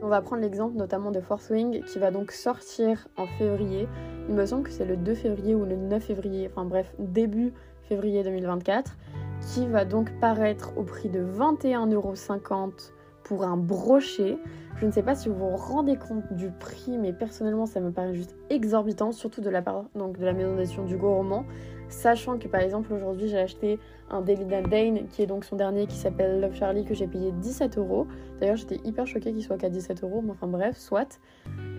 On 0.02 0.08
va 0.08 0.22
prendre 0.22 0.42
l'exemple 0.42 0.78
notamment 0.78 1.12
de 1.12 1.20
Force 1.20 1.50
Wing 1.50 1.84
qui 1.84 2.00
va 2.00 2.12
donc 2.12 2.32
sortir 2.32 3.08
en 3.18 3.28
février. 3.38 3.88
Il 4.30 4.36
me 4.36 4.46
semble 4.46 4.64
que 4.64 4.72
c'est 4.72 4.86
le 4.86 4.96
2 4.96 5.14
février 5.16 5.54
ou 5.54 5.66
le 5.66 5.76
9 5.76 6.02
février, 6.02 6.50
enfin 6.50 6.66
bref, 6.66 6.94
début 6.98 7.54
février 7.88 8.24
2024, 8.24 8.96
qui 9.42 9.68
va 9.68 9.86
donc 9.86 10.12
paraître 10.20 10.78
au 10.78 10.84
prix 10.84 11.10
de 11.10 11.24
21,50€ 11.24 12.92
pour 13.24 13.44
un 13.44 13.58
brochet. 13.58 14.38
Je 14.78 14.86
ne 14.86 14.92
sais 14.92 15.04
pas 15.04 15.16
si 15.16 15.30
vous 15.30 15.36
vous 15.36 15.56
rendez 15.56 15.96
compte 15.96 16.34
du 16.34 16.50
prix, 16.52 16.98
mais 16.98 17.14
personnellement, 17.14 17.66
ça 17.66 17.80
me 17.80 17.92
paraît 17.92 18.14
juste 18.14 18.36
exorbitant, 18.50 19.12
surtout 19.12 19.42
de 19.42 19.50
la 19.50 19.62
part 19.62 19.86
donc, 19.96 20.18
de 20.18 20.26
la 20.26 20.34
maison 20.34 20.56
d'édition 20.56 20.84
du 20.84 20.96
Roman. 20.96 21.46
Sachant 21.90 22.40
que 22.40 22.48
par 22.48 22.62
exemple, 22.62 22.92
aujourd'hui, 22.92 23.28
j'ai 23.28 23.38
acheté 23.38 23.80
un 24.10 24.22
Daily 24.22 24.46
Dane, 24.46 25.08
qui 25.08 25.22
est 25.22 25.28
donc 25.28 25.46
son 25.46 25.56
dernier, 25.56 25.86
qui 25.86 25.96
s'appelle 25.96 26.42
Love 26.42 26.56
Charlie, 26.56 26.86
que 26.86 26.94
j'ai 26.94 27.08
payé 27.08 27.32
17 27.32 27.78
euros. 27.78 28.08
D'ailleurs, 28.40 28.56
j'étais 28.56 28.80
hyper 28.84 29.06
choquée 29.06 29.32
qu'il 29.32 29.44
soit 29.44 29.58
qu'à 29.58 29.70
17 29.70 30.04
euros, 30.04 30.22
mais 30.24 30.32
enfin 30.32 30.48
bref, 30.48 30.78
soit. 30.78 31.20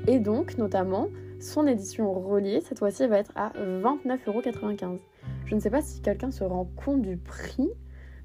Et 0.06 0.20
donc, 0.20 0.56
notamment, 0.56 1.08
son 1.40 1.66
édition 1.66 2.12
reliée, 2.12 2.60
cette 2.60 2.78
fois-ci, 2.78 3.06
va 3.06 3.18
être 3.18 3.32
à 3.34 3.50
29,95€. 3.58 4.98
Je 5.54 5.58
ne 5.58 5.62
sais 5.62 5.70
pas 5.70 5.82
si 5.82 6.00
quelqu'un 6.00 6.32
se 6.32 6.42
rend 6.42 6.68
compte 6.74 7.02
du 7.02 7.16
prix, 7.16 7.70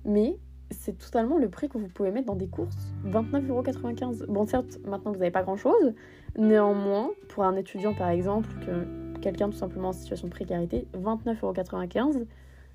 mais 0.03 0.39
c'est 0.71 0.97
totalement 0.97 1.37
le 1.37 1.47
prix 1.47 1.69
que 1.69 1.77
vous 1.77 1.87
pouvez 1.87 2.09
mettre 2.09 2.25
dans 2.25 2.35
des 2.35 2.47
courses. 2.47 2.91
29,95€. 3.05 4.25
Bon, 4.25 4.47
certes, 4.47 4.79
maintenant 4.83 5.11
vous 5.11 5.19
n'avez 5.19 5.29
pas 5.29 5.43
grand-chose. 5.43 5.93
Néanmoins, 6.39 7.11
pour 7.27 7.43
un 7.43 7.55
étudiant 7.55 7.93
par 7.93 8.09
exemple, 8.09 8.49
que 8.65 9.19
quelqu'un 9.19 9.47
tout 9.51 9.57
simplement 9.57 9.89
en 9.89 9.93
situation 9.93 10.25
de 10.27 10.31
précarité, 10.31 10.87
29,95€, 10.95 12.25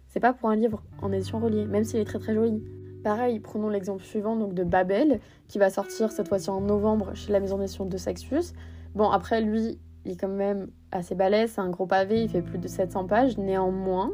c'est 0.06 0.20
pas 0.20 0.32
pour 0.32 0.50
un 0.50 0.54
livre 0.54 0.84
en 1.02 1.11
édition 1.11 1.40
reliée, 1.40 1.64
même 1.64 1.82
s'il 1.82 1.99
est 1.99 2.04
très 2.04 2.20
très 2.20 2.32
joli. 2.32 2.62
Pareil, 3.02 3.40
prenons 3.40 3.70
l'exemple 3.70 4.04
suivant 4.04 4.37
donc 4.37 4.54
de 4.54 4.62
Babel, 4.62 5.18
qui 5.49 5.58
va 5.58 5.68
sortir 5.68 6.12
cette 6.12 6.28
fois-ci 6.28 6.50
en 6.50 6.61
novembre 6.61 7.12
chez 7.14 7.32
la 7.32 7.40
maison 7.40 7.58
d'édition 7.58 7.87
de 7.87 7.96
Saxius. 7.96 8.52
Bon, 8.94 9.11
après 9.11 9.40
lui, 9.40 9.80
il 10.04 10.12
est 10.12 10.16
quand 10.16 10.28
même 10.28 10.68
assez 10.92 11.16
balèze, 11.16 11.54
c'est 11.56 11.61
un 11.61 11.70
gros 11.70 11.87
pavé, 11.87 12.23
il 12.23 12.28
fait 12.28 12.40
plus 12.40 12.58
de 12.58 12.68
700 12.68 13.06
pages. 13.06 13.37
Néanmoins, 13.37 14.12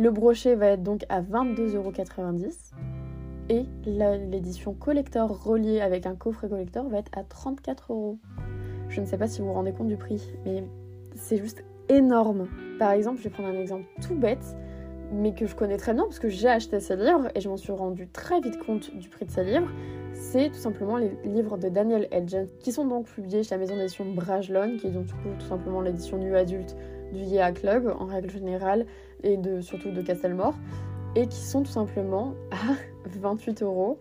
le 0.00 0.10
brochet 0.10 0.54
va 0.54 0.68
être 0.68 0.82
donc 0.82 1.04
à 1.10 1.20
22,90€ 1.20 2.72
et 3.50 3.66
l'édition 3.84 4.72
collector 4.72 5.44
reliée 5.44 5.82
avec 5.82 6.06
un 6.06 6.14
coffret 6.14 6.48
collector 6.48 6.88
va 6.88 6.98
être 6.98 7.10
à 7.12 7.22
34€. 7.22 8.16
Je 8.88 9.00
ne 9.02 9.04
sais 9.04 9.18
pas 9.18 9.26
si 9.26 9.42
vous 9.42 9.48
vous 9.48 9.52
rendez 9.52 9.72
compte 9.72 9.88
du 9.88 9.98
prix, 9.98 10.32
mais 10.46 10.64
c'est 11.16 11.36
juste 11.36 11.62
énorme. 11.90 12.48
Par 12.78 12.92
exemple, 12.92 13.18
je 13.18 13.24
vais 13.24 13.30
prendre 13.30 13.50
un 13.50 13.60
exemple 13.60 13.84
tout 14.00 14.14
bête. 14.14 14.56
mais 15.12 15.34
que 15.34 15.44
je 15.44 15.54
connais 15.54 15.76
très 15.76 15.92
bien 15.92 16.04
parce 16.04 16.20
que 16.20 16.28
j'ai 16.28 16.48
acheté 16.48 16.80
ces 16.80 16.96
livres 16.96 17.28
et 17.34 17.40
je 17.40 17.48
m'en 17.48 17.58
suis 17.58 17.72
rendu 17.72 18.08
très 18.08 18.40
vite 18.40 18.58
compte 18.58 18.96
du 18.96 19.08
prix 19.08 19.26
de 19.26 19.30
ces 19.30 19.44
livres. 19.44 19.68
C'est 20.14 20.48
tout 20.48 20.60
simplement 20.60 20.96
les 20.96 21.10
livres 21.24 21.58
de 21.58 21.68
Daniel 21.68 22.08
Edgen 22.10 22.46
qui 22.60 22.72
sont 22.72 22.86
donc 22.86 23.06
publiés 23.06 23.42
chez 23.42 23.54
la 23.54 23.58
maison 23.58 23.76
d'édition 23.76 24.06
Brajlon, 24.14 24.78
qui 24.78 24.86
est 24.86 24.92
donc 24.92 25.08
tout 25.08 25.46
simplement 25.46 25.82
l'édition 25.82 26.16
nu 26.16 26.36
adulte 26.36 26.74
du 27.12 27.22
YA 27.22 27.52
Club 27.52 27.92
en 27.98 28.06
règle 28.06 28.30
générale 28.30 28.86
et 29.22 29.36
de, 29.36 29.60
surtout 29.60 29.90
de 29.90 30.02
Castelmore 30.02 30.54
et 31.16 31.26
qui 31.26 31.40
sont 31.40 31.62
tout 31.62 31.70
simplement 31.70 32.34
à 32.50 32.74
28 33.18 33.62
euros 33.62 33.98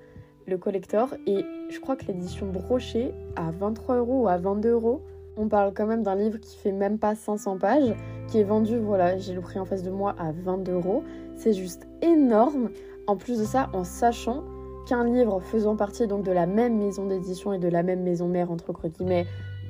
le 0.48 0.58
collector 0.58 1.14
et 1.28 1.46
je 1.70 1.80
crois 1.80 1.96
que 1.96 2.06
l'édition 2.06 2.48
brochée 2.48 3.14
à 3.36 3.52
23 3.52 3.98
euros 3.98 4.24
ou 4.24 4.28
à 4.28 4.38
22 4.38 4.72
euros. 4.72 5.02
On 5.38 5.48
parle 5.48 5.74
quand 5.74 5.86
même 5.86 6.04
d'un 6.04 6.16
livre 6.16 6.38
qui 6.40 6.58
fait 6.58 6.72
même 6.72 6.98
pas 6.98 7.16
500 7.16 7.60
pages, 7.60 7.96
qui 8.28 8.40
est 8.40 8.44
vendu, 8.44 8.78
voilà, 8.78 9.18
j'ai 9.18 9.34
le 9.34 9.42
prix 9.42 9.60
en 9.60 9.66
face 9.66 9.84
de 9.84 9.92
moi 9.92 10.16
à 10.20 10.32
22 10.32 10.74
euros. 10.74 11.04
C'est 11.38 11.54
juste 11.54 11.88
énorme. 12.02 12.72
En 13.08 13.16
plus 13.16 13.40
de 13.40 13.46
ça, 13.46 13.70
en 13.74 13.84
sachant 13.84 14.44
qu'un 14.86 15.06
livre 15.06 15.40
faisant 15.40 15.76
partie 15.76 16.08
donc 16.08 16.24
de 16.24 16.32
la 16.32 16.46
même 16.46 16.78
maison 16.78 17.06
d'édition 17.06 17.54
et 17.54 17.60
de 17.60 17.68
la 17.68 17.84
même 17.84 18.02
maison 18.02 18.28
mère 18.28 18.52
entre 18.52 18.74
guillemets, 18.88 19.28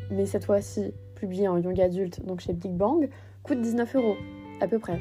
mais 0.09 0.25
cette 0.25 0.45
fois-ci 0.45 0.93
publié 1.15 1.47
en 1.47 1.57
young 1.57 1.79
adulte, 1.79 2.25
donc 2.25 2.39
chez 2.39 2.53
Big 2.53 2.71
Bang, 2.71 3.09
coûte 3.43 3.61
19 3.61 3.95
euros 3.95 4.15
à 4.61 4.67
peu 4.67 4.79
près. 4.79 4.99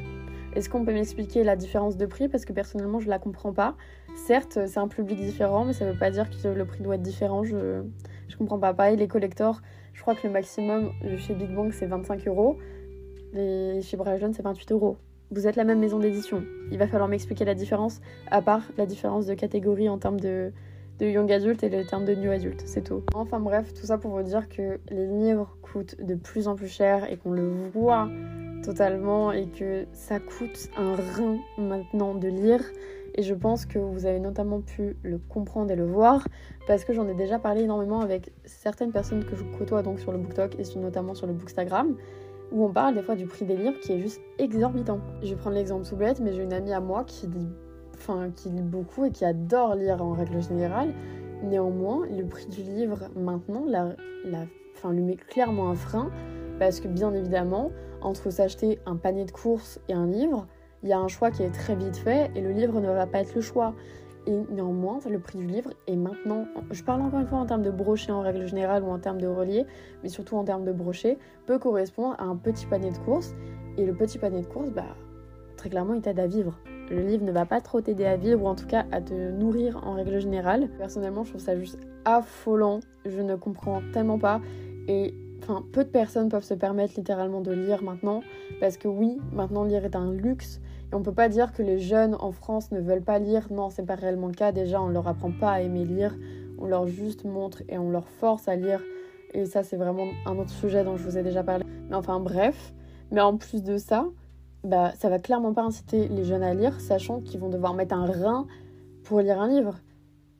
Est-ce 0.55 0.69
qu'on 0.69 0.83
peut 0.83 0.93
m'expliquer 0.93 1.43
la 1.43 1.55
différence 1.55 1.97
de 1.97 2.05
prix? 2.05 2.27
Parce 2.27 2.45
que 2.45 2.53
personnellement, 2.53 2.99
je 2.99 3.07
la 3.07 3.19
comprends 3.19 3.53
pas. 3.53 3.75
Certes, 4.15 4.59
c'est 4.65 4.79
un 4.79 4.87
public 4.87 5.19
différent, 5.19 5.65
mais 5.65 5.73
ça 5.73 5.89
veut 5.89 5.97
pas 5.97 6.11
dire 6.11 6.29
que 6.29 6.47
le 6.47 6.65
prix 6.65 6.81
doit 6.81 6.95
être 6.95 7.01
différent. 7.01 7.43
Je, 7.43 7.83
je 8.27 8.37
comprends 8.37 8.59
pas. 8.59 8.73
Pareil, 8.73 8.97
les 8.97 9.07
collectors, 9.07 9.61
je 9.93 10.01
crois 10.01 10.15
que 10.15 10.25
le 10.25 10.33
maximum 10.33 10.91
chez 11.17 11.35
Big 11.35 11.53
Bang, 11.53 11.71
c'est 11.71 11.85
25 11.85 12.27
euros. 12.27 12.57
Et 13.33 13.79
chez 13.83 13.95
Brajlon, 13.95 14.31
c'est 14.33 14.41
28 14.41 14.71
euros. 14.71 14.97
Vous 15.31 15.45
êtes 15.45 15.55
la 15.55 15.63
même 15.63 15.79
maison 15.79 15.99
d'édition. 15.99 16.43
Il 16.71 16.79
va 16.79 16.87
falloir 16.87 17.07
m'expliquer 17.07 17.45
la 17.45 17.53
différence, 17.53 18.01
à 18.31 18.41
part 18.41 18.63
la 18.77 18.87
différence 18.87 19.27
de 19.27 19.35
catégorie 19.35 19.87
en 19.87 19.99
termes 19.99 20.19
de, 20.19 20.51
de 20.99 21.05
young 21.05 21.31
adulte 21.31 21.63
et 21.63 21.69
le 21.69 21.85
terme 21.85 22.05
de 22.05 22.15
new 22.15 22.31
adulte, 22.31 22.63
c'est 22.65 22.83
tout. 22.83 23.03
Enfin 23.13 23.39
bref, 23.39 23.73
tout 23.73 23.85
ça 23.85 23.97
pour 23.97 24.11
vous 24.11 24.23
dire 24.23 24.49
que 24.49 24.79
les 24.89 25.05
livres 25.05 25.55
coûtent 25.61 25.95
de 26.01 26.15
plus 26.15 26.47
en 26.47 26.55
plus 26.55 26.67
cher 26.67 27.09
et 27.11 27.17
qu'on 27.17 27.31
le 27.31 27.69
voit 27.73 28.09
totalement 28.63 29.31
et 29.31 29.47
que 29.47 29.85
ça 29.93 30.19
coûte 30.19 30.69
un 30.77 30.95
rein 30.95 31.37
maintenant 31.57 32.15
de 32.15 32.27
lire. 32.27 32.61
Et 33.15 33.23
je 33.23 33.33
pense 33.33 33.65
que 33.65 33.79
vous 33.79 34.05
avez 34.05 34.19
notamment 34.19 34.61
pu 34.61 34.95
le 35.03 35.17
comprendre 35.17 35.71
et 35.71 35.75
le 35.75 35.85
voir 35.85 36.27
parce 36.67 36.85
que 36.85 36.93
j'en 36.93 37.07
ai 37.07 37.15
déjà 37.15 37.39
parlé 37.39 37.63
énormément 37.63 38.01
avec 38.01 38.31
certaines 38.45 38.91
personnes 38.91 39.25
que 39.25 39.35
je 39.35 39.43
côtoie 39.57 39.81
donc 39.81 39.99
sur 39.99 40.11
le 40.11 40.19
BookTok 40.19 40.55
et 40.59 40.79
notamment 40.79 41.15
sur 41.15 41.27
le 41.27 41.33
Bookstagram 41.33 41.95
où 42.51 42.65
on 42.65 42.71
parle 42.71 42.95
des 42.95 43.01
fois 43.01 43.15
du 43.15 43.25
prix 43.25 43.45
des 43.45 43.55
livres 43.55 43.79
qui 43.79 43.93
est 43.93 43.99
juste 43.99 44.21
exorbitant. 44.37 44.99
Je 45.21 45.29
vais 45.29 45.35
prendre 45.35 45.55
l'exemple 45.55 45.83
bête, 45.95 46.19
mais 46.19 46.33
j'ai 46.33 46.43
une 46.43 46.53
amie 46.53 46.73
à 46.73 46.79
moi 46.79 47.03
qui 47.03 47.27
lit, 47.27 47.49
enfin, 47.95 48.31
qui 48.35 48.49
lit 48.49 48.61
beaucoup 48.61 49.05
et 49.05 49.11
qui 49.11 49.25
adore 49.25 49.75
lire 49.75 50.01
en 50.03 50.13
règle 50.13 50.41
générale. 50.41 50.93
Néanmoins, 51.43 52.05
le 52.09 52.25
prix 52.25 52.47
du 52.47 52.61
livre 52.61 53.09
maintenant 53.15 53.63
la, 53.67 53.95
la, 54.25 54.45
lui 54.91 55.01
met 55.01 55.15
clairement 55.15 55.69
un 55.69 55.75
frein 55.75 56.09
parce 56.57 56.79
que 56.79 56.87
bien 56.87 57.13
évidemment, 57.13 57.71
entre 58.01 58.29
s'acheter 58.29 58.79
un 58.85 58.95
panier 58.95 59.25
de 59.25 59.31
courses 59.31 59.79
et 59.87 59.93
un 59.93 60.07
livre, 60.07 60.47
il 60.83 60.89
y 60.89 60.93
a 60.93 60.99
un 60.99 61.07
choix 61.07 61.31
qui 61.31 61.43
est 61.43 61.51
très 61.51 61.75
vite 61.75 61.97
fait 61.97 62.31
et 62.35 62.41
le 62.41 62.51
livre 62.51 62.79
ne 62.79 62.87
va 62.87 63.05
pas 63.05 63.19
être 63.19 63.35
le 63.35 63.41
choix. 63.41 63.73
Et 64.27 64.37
néanmoins, 64.51 64.99
le 65.09 65.19
prix 65.19 65.39
du 65.39 65.45
livre 65.45 65.71
est 65.87 65.95
maintenant, 65.95 66.45
je 66.71 66.83
parle 66.83 67.01
encore 67.01 67.19
une 67.19 67.27
fois 67.27 67.39
en 67.39 67.45
termes 67.45 67.63
de 67.63 67.71
brochet 67.71 68.11
en 68.11 68.21
règle 68.21 68.45
générale 68.45 68.83
ou 68.83 68.87
en 68.87 68.99
termes 68.99 69.19
de 69.19 69.27
relier, 69.27 69.65
mais 70.03 70.09
surtout 70.09 70.35
en 70.35 70.43
termes 70.43 70.65
de 70.65 70.71
brochet, 70.71 71.17
peut 71.45 71.57
correspondre 71.57 72.15
à 72.19 72.25
un 72.25 72.35
petit 72.35 72.65
panier 72.65 72.91
de 72.91 72.97
courses. 72.97 73.33
Et 73.77 73.85
le 73.85 73.93
petit 73.93 74.17
panier 74.17 74.41
de 74.41 74.45
courses, 74.45 74.71
bah, 74.71 74.95
très 75.57 75.69
clairement, 75.69 75.93
il 75.93 76.01
t'aide 76.01 76.19
à 76.19 76.27
vivre. 76.27 76.59
Le 76.91 77.01
livre 77.01 77.23
ne 77.23 77.31
va 77.31 77.45
pas 77.45 77.61
trop 77.61 77.81
t'aider 77.81 78.05
à 78.05 78.17
vivre, 78.17 78.43
ou 78.43 78.47
en 78.47 78.55
tout 78.55 78.67
cas 78.67 78.85
à 78.91 79.01
te 79.01 79.13
nourrir 79.13 79.79
en 79.85 79.93
règle 79.93 80.19
générale. 80.19 80.69
Personnellement, 80.77 81.23
je 81.23 81.31
trouve 81.31 81.41
ça 81.41 81.55
juste 81.55 81.79
affolant. 82.05 82.81
Je 83.05 83.21
ne 83.21 83.35
comprends 83.35 83.81
tellement 83.93 84.19
pas. 84.19 84.41
Et 84.87 85.13
enfin, 85.41 85.63
peu 85.71 85.83
de 85.83 85.89
personnes 85.89 86.29
peuvent 86.29 86.43
se 86.43 86.53
permettre 86.53 86.93
littéralement 86.97 87.41
de 87.41 87.51
lire 87.51 87.83
maintenant, 87.83 88.21
parce 88.59 88.77
que 88.77 88.87
oui, 88.87 89.19
maintenant 89.31 89.63
lire 89.63 89.85
est 89.85 89.95
un 89.95 90.11
luxe, 90.11 90.61
et 90.91 90.95
on 90.95 91.01
peut 91.01 91.13
pas 91.13 91.29
dire 91.29 91.53
que 91.53 91.61
les 91.61 91.79
jeunes 91.79 92.15
en 92.19 92.31
France 92.31 92.71
ne 92.71 92.79
veulent 92.79 93.03
pas 93.03 93.19
lire, 93.19 93.47
non, 93.51 93.69
c'est 93.69 93.85
pas 93.85 93.95
réellement 93.95 94.27
le 94.27 94.33
cas, 94.33 94.51
déjà 94.51 94.81
on 94.81 94.89
leur 94.89 95.07
apprend 95.07 95.31
pas 95.31 95.51
à 95.51 95.61
aimer 95.61 95.85
lire, 95.85 96.15
on 96.57 96.65
leur 96.65 96.87
juste 96.87 97.25
montre 97.25 97.63
et 97.69 97.77
on 97.77 97.89
leur 97.89 98.07
force 98.07 98.47
à 98.47 98.55
lire, 98.55 98.81
et 99.33 99.45
ça 99.45 99.63
c'est 99.63 99.77
vraiment 99.77 100.07
un 100.25 100.37
autre 100.37 100.49
sujet 100.51 100.83
dont 100.83 100.97
je 100.97 101.03
vous 101.03 101.17
ai 101.17 101.23
déjà 101.23 101.43
parlé. 101.43 101.63
Mais 101.89 101.95
enfin 101.95 102.19
bref, 102.19 102.73
mais 103.11 103.21
en 103.21 103.37
plus 103.37 103.63
de 103.63 103.77
ça, 103.77 104.05
bah, 104.63 104.91
ça 104.97 105.09
va 105.09 105.19
clairement 105.19 105.53
pas 105.53 105.63
inciter 105.63 106.07
les 106.09 106.23
jeunes 106.23 106.43
à 106.43 106.53
lire, 106.53 106.79
sachant 106.81 107.21
qu'ils 107.21 107.39
vont 107.39 107.49
devoir 107.49 107.73
mettre 107.73 107.95
un 107.95 108.05
rein 108.05 108.45
pour 109.03 109.21
lire 109.21 109.39
un 109.39 109.47
livre. 109.47 109.75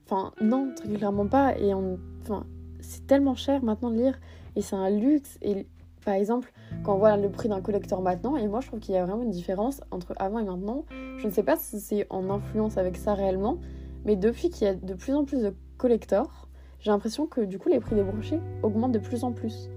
Enfin, 0.05 0.31
non, 0.41 0.71
très 0.75 0.89
clairement 0.89 1.27
pas. 1.27 1.57
Et 1.57 1.73
on... 1.73 1.97
enfin, 2.21 2.45
c'est 2.81 3.07
tellement 3.07 3.35
cher 3.35 3.63
maintenant 3.63 3.91
de 3.91 3.95
lire 3.95 4.19
et 4.59 4.61
c'est 4.61 4.75
un 4.75 4.89
luxe. 4.89 5.37
Et 5.41 5.65
par 6.05 6.13
exemple, 6.13 6.51
quand 6.83 6.95
on 6.95 6.97
voit 6.97 7.15
le 7.15 7.29
prix 7.29 7.47
d'un 7.47 7.61
collector 7.61 8.01
maintenant, 8.01 8.35
et 8.35 8.47
moi 8.47 8.59
je 8.59 8.67
trouve 8.67 8.79
qu'il 8.79 8.93
y 8.93 8.97
a 8.97 9.05
vraiment 9.05 9.23
une 9.23 9.31
différence 9.31 9.81
entre 9.89 10.13
avant 10.17 10.39
et 10.39 10.43
maintenant. 10.43 10.85
Je 11.17 11.25
ne 11.25 11.31
sais 11.31 11.43
pas 11.43 11.55
si 11.55 11.79
c'est 11.79 12.05
en 12.09 12.29
influence 12.29 12.77
avec 12.77 12.97
ça 12.97 13.13
réellement, 13.13 13.57
mais 14.05 14.15
depuis 14.17 14.49
qu'il 14.49 14.67
y 14.67 14.69
a 14.69 14.75
de 14.75 14.93
plus 14.93 15.13
en 15.13 15.23
plus 15.23 15.41
de 15.41 15.53
collectors, 15.77 16.49
j'ai 16.81 16.91
l'impression 16.91 17.25
que 17.25 17.41
du 17.41 17.57
coup 17.57 17.69
les 17.69 17.79
prix 17.79 17.95
des 17.95 18.03
brochets 18.03 18.39
augmentent 18.63 18.91
de 18.91 18.99
plus 18.99 19.23
en 19.23 19.31
plus. 19.31 19.69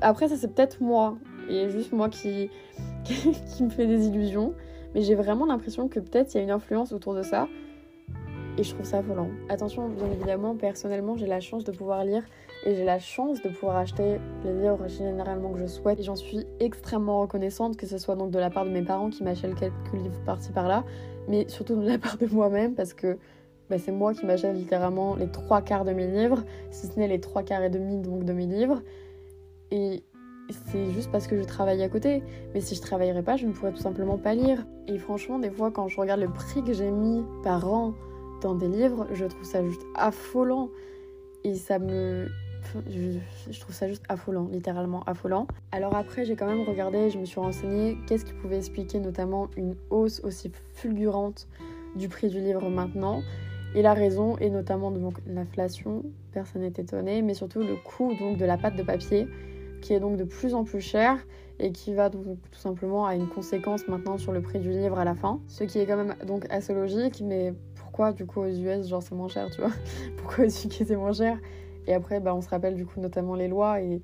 Après, 0.00 0.28
ça 0.28 0.36
c'est 0.36 0.54
peut-être 0.54 0.80
moi, 0.80 1.16
et 1.48 1.68
juste 1.68 1.92
moi 1.92 2.08
qui, 2.08 2.48
qui 3.04 3.64
me 3.64 3.70
fait 3.70 3.86
des 3.86 4.06
illusions, 4.06 4.54
mais 4.94 5.02
j'ai 5.02 5.16
vraiment 5.16 5.46
l'impression 5.46 5.88
que 5.88 5.98
peut-être 5.98 6.32
il 6.34 6.38
y 6.38 6.40
a 6.40 6.44
une 6.44 6.50
influence 6.52 6.92
autour 6.92 7.14
de 7.14 7.22
ça. 7.22 7.48
Et 8.58 8.64
je 8.64 8.74
trouve 8.74 8.84
ça 8.84 8.98
affolant. 8.98 9.30
Attention, 9.48 9.88
bien 9.88 10.10
évidemment, 10.10 10.56
personnellement, 10.56 11.16
j'ai 11.16 11.26
la 11.26 11.40
chance 11.40 11.64
de 11.64 11.70
pouvoir 11.70 12.04
lire 12.04 12.24
et 12.66 12.74
j'ai 12.74 12.84
la 12.84 12.98
chance 12.98 13.42
de 13.42 13.48
pouvoir 13.48 13.76
acheter 13.76 14.18
les 14.44 14.52
livres 14.52 14.86
généralement 14.88 15.52
que 15.52 15.60
je 15.60 15.66
souhaite. 15.66 16.00
Et 16.00 16.02
j'en 16.02 16.16
suis 16.16 16.46
extrêmement 16.58 17.20
reconnaissante 17.20 17.76
que 17.76 17.86
ce 17.86 17.98
soit 17.98 18.16
donc 18.16 18.30
de 18.30 18.38
la 18.38 18.50
part 18.50 18.64
de 18.64 18.70
mes 18.70 18.82
parents 18.82 19.10
qui 19.10 19.24
m'achètent 19.24 19.54
quelques 19.54 19.92
livres 19.94 20.20
par-ci 20.26 20.52
par-là 20.52 20.84
mais 21.28 21.48
surtout 21.48 21.76
de 21.76 21.86
la 21.86 21.98
part 21.98 22.18
de 22.18 22.26
moi-même 22.26 22.74
parce 22.74 22.92
que 22.92 23.16
bah, 23.70 23.78
c'est 23.78 23.92
moi 23.92 24.12
qui 24.14 24.26
m'achète 24.26 24.54
littéralement 24.54 25.14
les 25.14 25.30
trois 25.30 25.62
quarts 25.62 25.84
de 25.84 25.92
mes 25.92 26.08
livres 26.08 26.44
si 26.70 26.86
ce 26.88 26.98
n'est 26.98 27.08
les 27.08 27.20
trois 27.20 27.42
quarts 27.42 27.62
et 27.62 27.70
demi 27.70 27.98
donc 27.98 28.24
de 28.24 28.32
mes 28.32 28.46
livres. 28.46 28.82
Et 29.70 30.02
c'est 30.66 30.90
juste 30.90 31.12
parce 31.12 31.28
que 31.28 31.40
je 31.40 31.44
travaille 31.44 31.82
à 31.82 31.88
côté. 31.88 32.22
Mais 32.52 32.60
si 32.60 32.74
je 32.74 32.82
travaillerais 32.82 33.22
pas 33.22 33.36
je 33.36 33.46
ne 33.46 33.52
pourrais 33.52 33.72
tout 33.72 33.78
simplement 33.78 34.18
pas 34.18 34.34
lire. 34.34 34.66
Et 34.88 34.98
franchement 34.98 35.38
des 35.38 35.50
fois 35.50 35.70
quand 35.70 35.88
je 35.88 35.98
regarde 36.00 36.20
le 36.20 36.28
prix 36.28 36.62
que 36.62 36.72
j'ai 36.72 36.90
mis 36.90 37.24
par 37.42 37.72
an 37.72 37.94
dans 38.42 38.54
des 38.54 38.68
livres 38.68 39.06
je 39.12 39.24
trouve 39.24 39.44
ça 39.44 39.64
juste 39.64 39.82
affolant. 39.94 40.68
Et 41.44 41.54
ça 41.54 41.78
me 41.78 42.26
je, 42.88 43.60
trouve 43.60 43.74
ça 43.74 43.88
juste 43.88 44.04
affolant, 44.08 44.48
littéralement 44.50 45.02
affolant. 45.04 45.46
Alors 45.72 45.94
après, 45.94 46.24
j'ai 46.24 46.36
quand 46.36 46.46
même 46.46 46.66
regardé, 46.68 47.10
je 47.10 47.18
me 47.18 47.24
suis 47.24 47.40
renseignée, 47.40 47.98
qu'est-ce 48.06 48.24
qui 48.24 48.32
pouvait 48.32 48.58
expliquer 48.58 49.00
notamment 49.00 49.48
une 49.56 49.74
hausse 49.90 50.20
aussi 50.24 50.50
fulgurante 50.74 51.48
du 51.96 52.08
prix 52.08 52.28
du 52.28 52.40
livre 52.40 52.68
maintenant. 52.68 53.22
Et 53.74 53.82
la 53.82 53.94
raison 53.94 54.36
est 54.38 54.50
notamment 54.50 54.92
l'inflation, 55.26 56.04
personne 56.32 56.62
n'est 56.62 56.68
étonné, 56.68 57.22
mais 57.22 57.34
surtout 57.34 57.60
le 57.60 57.76
coût 57.76 58.14
donc 58.18 58.36
de 58.36 58.44
la 58.44 58.58
pâte 58.58 58.76
de 58.76 58.82
papier 58.82 59.28
qui 59.80 59.94
est 59.94 60.00
donc 60.00 60.16
de 60.16 60.24
plus 60.24 60.54
en 60.54 60.64
plus 60.64 60.80
cher 60.80 61.18
et 61.58 61.72
qui 61.72 61.94
va 61.94 62.08
donc 62.08 62.24
tout 62.24 62.58
simplement 62.58 63.06
à 63.06 63.14
une 63.14 63.28
conséquence 63.28 63.86
maintenant 63.88 64.18
sur 64.18 64.32
le 64.32 64.40
prix 64.40 64.58
du 64.58 64.70
livre 64.70 64.98
à 64.98 65.04
la 65.04 65.14
fin. 65.14 65.40
Ce 65.48 65.64
qui 65.64 65.78
est 65.78 65.86
quand 65.86 65.96
même 65.96 66.14
donc 66.26 66.46
assez 66.50 66.72
logique, 66.72 67.22
mais 67.24 67.54
pourquoi 67.74 68.12
du 68.12 68.26
coup 68.26 68.40
aux 68.40 68.48
US 68.48 68.88
genre 68.88 69.02
c'est 69.02 69.14
moins 69.14 69.28
cher, 69.28 69.48
tu 69.50 69.60
vois? 69.60 69.72
Pourquoi 70.16 70.44
aux 70.44 70.48
UK 70.48 70.84
c'est 70.86 70.96
moins 70.96 71.12
cher? 71.12 71.38
Et 71.90 71.94
après, 71.94 72.20
bah, 72.20 72.32
on 72.36 72.40
se 72.40 72.48
rappelle 72.48 72.76
du 72.76 72.86
coup 72.86 73.00
notamment 73.00 73.34
les 73.34 73.48
lois 73.48 73.80
et 73.80 74.00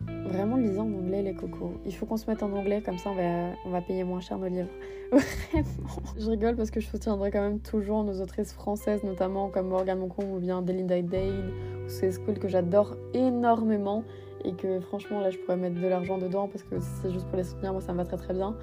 vraiment 0.00 0.56
lisant 0.56 0.86
en 0.86 0.92
anglais 0.92 1.22
les 1.22 1.34
cocos. 1.34 1.74
Il 1.86 1.94
faut 1.94 2.04
qu'on 2.04 2.16
se 2.16 2.28
mette 2.28 2.42
en 2.42 2.52
anglais, 2.52 2.82
comme 2.84 2.98
ça 2.98 3.10
on 3.10 3.14
va, 3.14 3.54
on 3.64 3.70
va 3.70 3.80
payer 3.80 4.02
moins 4.02 4.18
cher 4.18 4.38
nos 4.38 4.48
livres. 4.48 4.68
Vraiment. 5.12 6.02
Je 6.18 6.28
rigole 6.28 6.56
parce 6.56 6.72
que 6.72 6.80
je 6.80 6.88
soutiendrai 6.88 7.30
quand 7.30 7.40
même 7.40 7.60
toujours 7.60 8.02
nos 8.02 8.20
autrices 8.20 8.52
françaises, 8.52 9.04
notamment 9.04 9.50
comme 9.50 9.68
Morgan 9.68 10.00
Moncon 10.00 10.34
ou 10.34 10.40
bien 10.40 10.60
Delinda 10.60 11.00
Dane 11.00 11.52
ou 11.84 11.88
C'est 11.88 12.10
School 12.10 12.40
que 12.40 12.48
j'adore 12.48 12.96
énormément 13.14 14.02
et 14.44 14.52
que 14.52 14.80
franchement 14.80 15.20
là 15.20 15.30
je 15.30 15.38
pourrais 15.38 15.56
mettre 15.56 15.80
de 15.80 15.86
l'argent 15.86 16.18
dedans 16.18 16.48
parce 16.48 16.64
que 16.64 16.80
c'est 16.80 17.12
juste 17.12 17.26
pour 17.28 17.36
les 17.36 17.44
soutenir, 17.44 17.72
moi 17.72 17.80
ça 17.80 17.92
me 17.92 17.98
va 17.98 18.04
très 18.04 18.16
très 18.16 18.34
bien. 18.34 18.56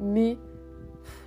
Mais 0.00 0.38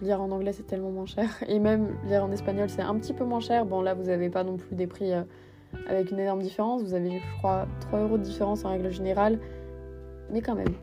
lire 0.01 0.21
en 0.21 0.31
anglais 0.31 0.53
c'est 0.53 0.65
tellement 0.65 0.91
moins 0.91 1.05
cher 1.05 1.29
et 1.47 1.59
même 1.59 1.89
lire 2.05 2.23
en 2.23 2.31
espagnol 2.31 2.69
c'est 2.69 2.81
un 2.81 2.95
petit 2.95 3.13
peu 3.13 3.25
moins 3.25 3.41
cher. 3.41 3.65
Bon 3.65 3.81
là 3.81 3.93
vous 3.93 4.07
avez 4.07 4.29
pas 4.29 4.45
non 4.45 4.55
plus 4.55 4.75
des 4.75 4.87
prix. 4.87 5.11
Euh, 5.11 5.23
avec 5.87 6.11
une 6.11 6.19
énorme 6.19 6.41
différence. 6.41 6.83
Vous 6.83 6.93
avez, 6.93 7.19
je 7.19 7.37
crois, 7.37 7.67
3 7.81 7.99
euros 7.99 8.17
de 8.17 8.23
différence 8.23 8.65
en 8.65 8.69
règle 8.69 8.89
générale, 8.91 9.39
mais 10.31 10.41
quand 10.41 10.55
même. 10.55 10.73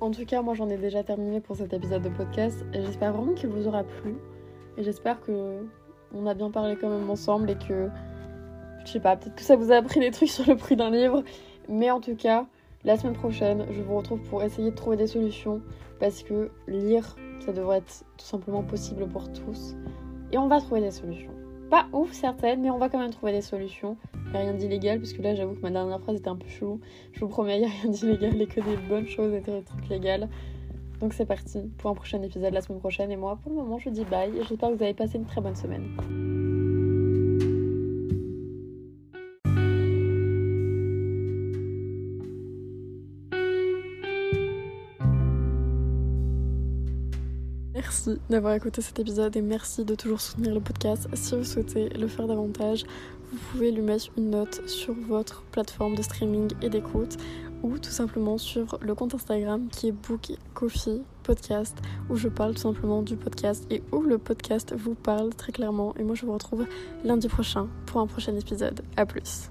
En 0.00 0.10
tout 0.10 0.24
cas, 0.24 0.40
moi 0.40 0.54
j'en 0.54 0.68
ai 0.68 0.78
déjà 0.78 1.02
terminé 1.02 1.40
pour 1.40 1.56
cet 1.56 1.72
épisode 1.72 2.02
de 2.02 2.08
podcast 2.08 2.64
et 2.72 2.80
j'espère 2.80 3.12
vraiment 3.12 3.34
qu'il 3.34 3.50
vous 3.50 3.66
aura 3.66 3.84
plu. 3.84 4.14
Et 4.78 4.82
j'espère 4.82 5.20
que 5.20 5.58
on 6.14 6.26
a 6.26 6.34
bien 6.34 6.50
parlé 6.50 6.76
quand 6.76 6.88
même 6.88 7.08
ensemble 7.10 7.50
et 7.50 7.56
que, 7.56 7.88
je 8.84 8.90
sais 8.90 9.00
pas, 9.00 9.16
peut-être 9.16 9.34
que 9.34 9.42
ça 9.42 9.56
vous 9.56 9.70
a 9.72 9.76
appris 9.76 10.00
des 10.00 10.10
trucs 10.10 10.30
sur 10.30 10.46
le 10.48 10.56
prix 10.56 10.74
d'un 10.74 10.90
livre. 10.90 11.22
Mais 11.68 11.90
en 11.90 12.00
tout 12.00 12.16
cas, 12.16 12.46
la 12.82 12.96
semaine 12.96 13.14
prochaine, 13.14 13.66
je 13.70 13.82
vous 13.82 13.96
retrouve 13.96 14.20
pour 14.22 14.42
essayer 14.42 14.70
de 14.70 14.74
trouver 14.74 14.96
des 14.96 15.06
solutions 15.06 15.60
parce 15.98 16.22
que 16.22 16.50
lire 16.66 17.16
Ça 17.40 17.52
devrait 17.52 17.78
être 17.78 18.04
tout 18.16 18.24
simplement 18.24 18.62
possible 18.62 19.06
pour 19.06 19.30
tous. 19.32 19.76
Et 20.32 20.38
on 20.38 20.46
va 20.46 20.60
trouver 20.60 20.80
des 20.80 20.90
solutions. 20.90 21.32
Pas 21.70 21.86
ouf 21.92 22.12
certaines, 22.12 22.62
mais 22.62 22.70
on 22.70 22.78
va 22.78 22.88
quand 22.88 22.98
même 22.98 23.10
trouver 23.10 23.32
des 23.32 23.42
solutions. 23.42 23.96
Il 24.32 24.34
n'y 24.34 24.38
a 24.38 24.42
rien 24.42 24.54
d'illégal, 24.54 25.00
parce 25.00 25.12
que 25.12 25.22
là 25.22 25.34
j'avoue 25.34 25.54
que 25.54 25.60
ma 25.60 25.70
dernière 25.70 26.00
phrase 26.00 26.16
était 26.16 26.28
un 26.28 26.36
peu 26.36 26.48
chelou. 26.48 26.78
Je 27.12 27.20
vous 27.20 27.28
promets, 27.28 27.56
il 27.56 27.60
n'y 27.62 27.66
a 27.66 27.70
rien 27.82 27.90
d'illégal 27.90 28.40
et 28.40 28.46
que 28.46 28.60
des 28.60 28.76
bonnes 28.88 29.08
choses 29.08 29.34
et 29.34 29.40
des 29.40 29.62
trucs 29.62 29.88
légaux. 29.88 30.26
Donc 31.00 31.14
c'est 31.14 31.26
parti 31.26 31.58
pour 31.78 31.90
un 31.90 31.94
prochain 31.94 32.22
épisode 32.22 32.54
la 32.54 32.60
semaine 32.60 32.78
prochaine. 32.78 33.10
Et 33.10 33.16
moi, 33.16 33.36
pour 33.42 33.50
le 33.50 33.58
moment, 33.58 33.78
je 33.78 33.88
dis 33.88 34.04
bye. 34.04 34.30
Et 34.36 34.44
j'espère 34.44 34.70
que 34.70 34.74
vous 34.76 34.82
avez 34.84 34.94
passé 34.94 35.18
une 35.18 35.24
très 35.24 35.40
bonne 35.40 35.56
semaine. 35.56 35.88
Merci 47.74 48.18
d'avoir 48.28 48.54
écouté 48.54 48.82
cet 48.82 48.98
épisode 49.00 49.34
et 49.36 49.42
merci 49.42 49.84
de 49.84 49.94
toujours 49.94 50.20
soutenir 50.20 50.54
le 50.54 50.60
podcast. 50.60 51.08
Si 51.14 51.34
vous 51.34 51.44
souhaitez 51.44 51.88
le 51.88 52.06
faire 52.06 52.26
davantage, 52.26 52.84
vous 53.32 53.38
pouvez 53.50 53.70
lui 53.70 53.82
mettre 53.82 54.06
une 54.16 54.30
note 54.30 54.66
sur 54.68 54.94
votre 54.94 55.42
plateforme 55.52 55.94
de 55.94 56.02
streaming 56.02 56.50
et 56.62 56.68
d'écoute 56.68 57.16
ou 57.62 57.78
tout 57.78 57.90
simplement 57.90 58.38
sur 58.38 58.78
le 58.80 58.94
compte 58.94 59.14
Instagram 59.14 59.68
qui 59.70 59.88
est 59.88 59.92
Book 59.92 60.32
Coffee 60.54 61.02
Podcast 61.22 61.78
où 62.08 62.16
je 62.16 62.28
parle 62.28 62.54
tout 62.54 62.62
simplement 62.62 63.02
du 63.02 63.16
podcast 63.16 63.66
et 63.70 63.82
où 63.92 64.00
le 64.00 64.18
podcast 64.18 64.74
vous 64.76 64.94
parle 64.94 65.34
très 65.34 65.52
clairement. 65.52 65.94
Et 65.96 66.02
moi 66.02 66.14
je 66.14 66.26
vous 66.26 66.32
retrouve 66.32 66.66
lundi 67.04 67.28
prochain 67.28 67.68
pour 67.86 68.00
un 68.00 68.06
prochain 68.06 68.34
épisode. 68.36 68.82
A 68.96 69.06
plus. 69.06 69.50